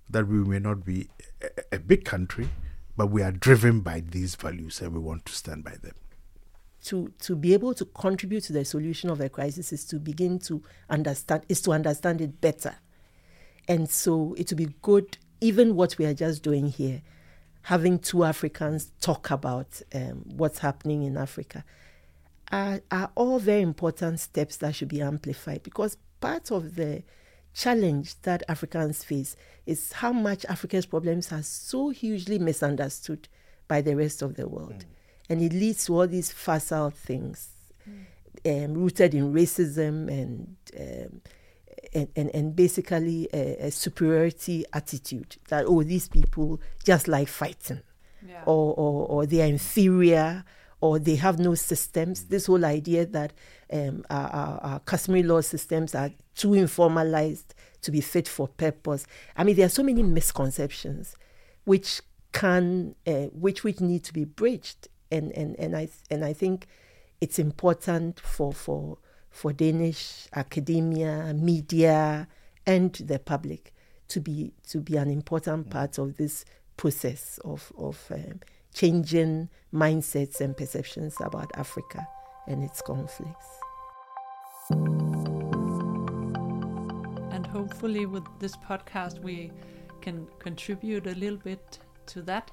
that 0.08 0.26
we 0.26 0.38
may 0.38 0.58
not 0.58 0.84
be 0.84 1.08
a, 1.42 1.76
a 1.76 1.78
big 1.78 2.04
country, 2.04 2.48
but 2.96 3.08
we 3.08 3.22
are 3.22 3.32
driven 3.32 3.80
by 3.80 4.00
these 4.00 4.34
values 4.34 4.80
and 4.80 4.92
we 4.92 5.00
want 5.00 5.24
to 5.26 5.32
stand 5.32 5.64
by 5.64 5.76
them. 5.82 5.94
To, 6.84 7.12
to 7.20 7.36
be 7.36 7.52
able 7.52 7.74
to 7.74 7.84
contribute 7.84 8.44
to 8.44 8.52
the 8.52 8.64
solution 8.64 9.10
of 9.10 9.20
a 9.20 9.28
crisis 9.28 9.72
is 9.72 9.84
to 9.86 9.98
begin 9.98 10.38
to 10.40 10.62
understand 10.88 11.44
is 11.48 11.60
to 11.62 11.72
understand 11.72 12.20
it 12.20 12.40
better. 12.40 12.76
And 13.68 13.88
so 13.88 14.34
it 14.38 14.50
would 14.50 14.56
be 14.56 14.74
good, 14.80 15.18
even 15.40 15.76
what 15.76 15.98
we 15.98 16.06
are 16.06 16.14
just 16.14 16.42
doing 16.42 16.68
here, 16.68 17.02
having 17.62 17.98
two 17.98 18.24
Africans 18.24 18.92
talk 19.00 19.30
about 19.30 19.80
um, 19.94 20.22
what's 20.36 20.58
happening 20.60 21.02
in 21.02 21.16
Africa 21.16 21.64
are, 22.50 22.80
are 22.90 23.10
all 23.14 23.38
very 23.38 23.62
important 23.62 24.20
steps 24.20 24.56
that 24.58 24.74
should 24.74 24.88
be 24.88 25.02
amplified 25.02 25.62
because 25.62 25.96
part 26.20 26.50
of 26.50 26.74
the 26.76 27.02
challenge 27.54 28.20
that 28.22 28.42
Africans 28.48 29.04
face 29.04 29.36
is 29.66 29.92
how 29.92 30.12
much 30.12 30.44
Africa's 30.46 30.86
problems 30.86 31.32
are 31.32 31.42
so 31.42 31.90
hugely 31.90 32.38
misunderstood 32.38 33.28
by 33.68 33.80
the 33.80 33.96
rest 33.96 34.22
of 34.22 34.36
the 34.36 34.48
world. 34.48 34.72
Mm. 34.72 34.84
And 35.30 35.42
it 35.42 35.52
leads 35.52 35.84
to 35.86 35.94
all 35.94 36.06
these 36.06 36.32
facile 36.32 36.90
things 36.90 37.50
mm. 37.88 38.64
um, 38.64 38.74
rooted 38.74 39.14
in 39.14 39.32
racism 39.32 40.08
and 40.08 40.56
um, 40.78 41.20
and, 41.94 42.08
and, 42.16 42.30
and 42.34 42.56
basically 42.56 43.28
a, 43.32 43.66
a, 43.66 43.70
superiority 43.70 44.64
attitude 44.72 45.36
that, 45.48 45.64
oh, 45.66 45.82
these 45.82 46.08
people 46.08 46.60
just 46.84 47.08
like 47.08 47.28
fighting, 47.28 47.80
yeah. 48.26 48.42
or, 48.46 48.74
or, 48.74 49.06
or 49.06 49.26
they 49.26 49.42
are 49.42 49.46
inferior, 49.46 50.44
or 50.80 50.98
they 50.98 51.16
have 51.16 51.38
no 51.38 51.54
systems. 51.54 52.24
This 52.24 52.46
whole 52.46 52.64
idea 52.64 53.06
that 53.06 53.32
um, 53.72 54.04
our, 54.10 54.28
our, 54.28 54.60
our, 54.62 54.80
customary 54.80 55.22
law 55.22 55.40
systems 55.40 55.94
are 55.94 56.10
too 56.34 56.50
informalized 56.50 57.46
to 57.82 57.90
be 57.90 58.00
fit 58.00 58.28
for 58.28 58.48
purpose. 58.48 59.06
I 59.36 59.44
mean, 59.44 59.56
there 59.56 59.66
are 59.66 59.70
so 59.70 59.82
many 59.82 60.02
misconceptions 60.02 61.16
which 61.64 62.00
can, 62.32 62.94
uh, 63.06 63.26
which, 63.32 63.64
which 63.64 63.80
need 63.80 64.04
to 64.04 64.12
be 64.12 64.24
bridged. 64.24 64.88
And, 65.10 65.32
and, 65.32 65.58
and, 65.58 65.76
I, 65.76 65.88
and 66.10 66.24
I 66.24 66.32
think 66.32 66.66
it's 67.20 67.38
important 67.38 68.20
for, 68.20 68.52
for, 68.52 68.98
for 69.30 69.52
Danish 69.52 70.28
academia, 70.34 71.32
media, 71.34 72.28
and 72.66 72.92
the 72.94 73.18
public 73.18 73.72
to 74.08 74.20
be 74.20 74.52
to 74.68 74.80
be 74.80 74.96
an 74.96 75.10
important 75.10 75.68
mm. 75.68 75.70
part 75.70 75.98
of 75.98 76.16
this 76.16 76.44
process 76.76 77.38
of 77.44 77.72
of 77.78 78.06
um, 78.10 78.40
changing 78.74 79.48
mindsets 79.72 80.40
and 80.40 80.56
perceptions 80.56 81.16
about 81.20 81.50
Africa 81.56 82.06
and 82.46 82.62
its 82.62 82.82
conflicts. 82.82 83.46
And 87.32 87.46
hopefully, 87.46 88.06
with 88.06 88.24
this 88.38 88.56
podcast, 88.56 89.20
we 89.20 89.52
can 90.00 90.26
contribute 90.38 91.06
a 91.06 91.14
little 91.14 91.38
bit 91.38 91.78
to 92.06 92.22
that. 92.22 92.50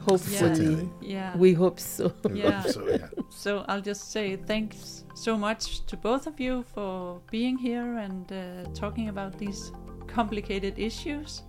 Hopefully. 0.00 0.88
Yeah. 1.00 1.36
We 1.36 1.54
hope 1.54 1.80
so. 1.80 2.12
Yeah. 2.32 2.62
so, 2.62 2.86
yeah. 2.86 3.08
So 3.38 3.64
I'll 3.68 3.80
just 3.80 4.10
say 4.10 4.34
thanks 4.34 5.04
so 5.14 5.36
much 5.36 5.86
to 5.86 5.96
both 5.96 6.26
of 6.26 6.40
you 6.40 6.64
for 6.74 7.20
being 7.30 7.56
here 7.56 7.98
and 7.98 8.32
uh, 8.32 8.64
talking 8.74 9.08
about 9.08 9.38
these 9.38 9.70
complicated 10.08 10.76
issues. 10.76 11.42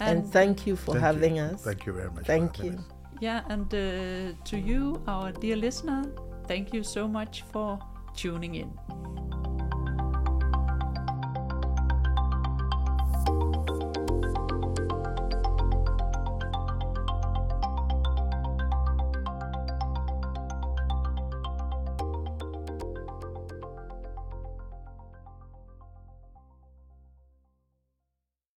And, 0.00 0.20
and 0.20 0.32
thank 0.32 0.64
you 0.66 0.76
for 0.76 0.92
thank 0.92 1.04
having 1.04 1.36
you. 1.36 1.42
us. 1.42 1.64
Thank 1.64 1.86
you 1.86 1.92
very 1.92 2.10
much. 2.10 2.26
Thank 2.26 2.60
you. 2.60 2.72
Us. 2.72 2.84
Yeah, 3.20 3.42
and 3.48 3.66
uh, 3.74 4.36
to 4.44 4.56
you, 4.56 5.02
our 5.08 5.32
dear 5.32 5.56
listener, 5.56 6.04
thank 6.46 6.72
you 6.72 6.84
so 6.84 7.08
much 7.08 7.42
for 7.52 7.78
tuning 8.14 8.54
in. 8.54 8.70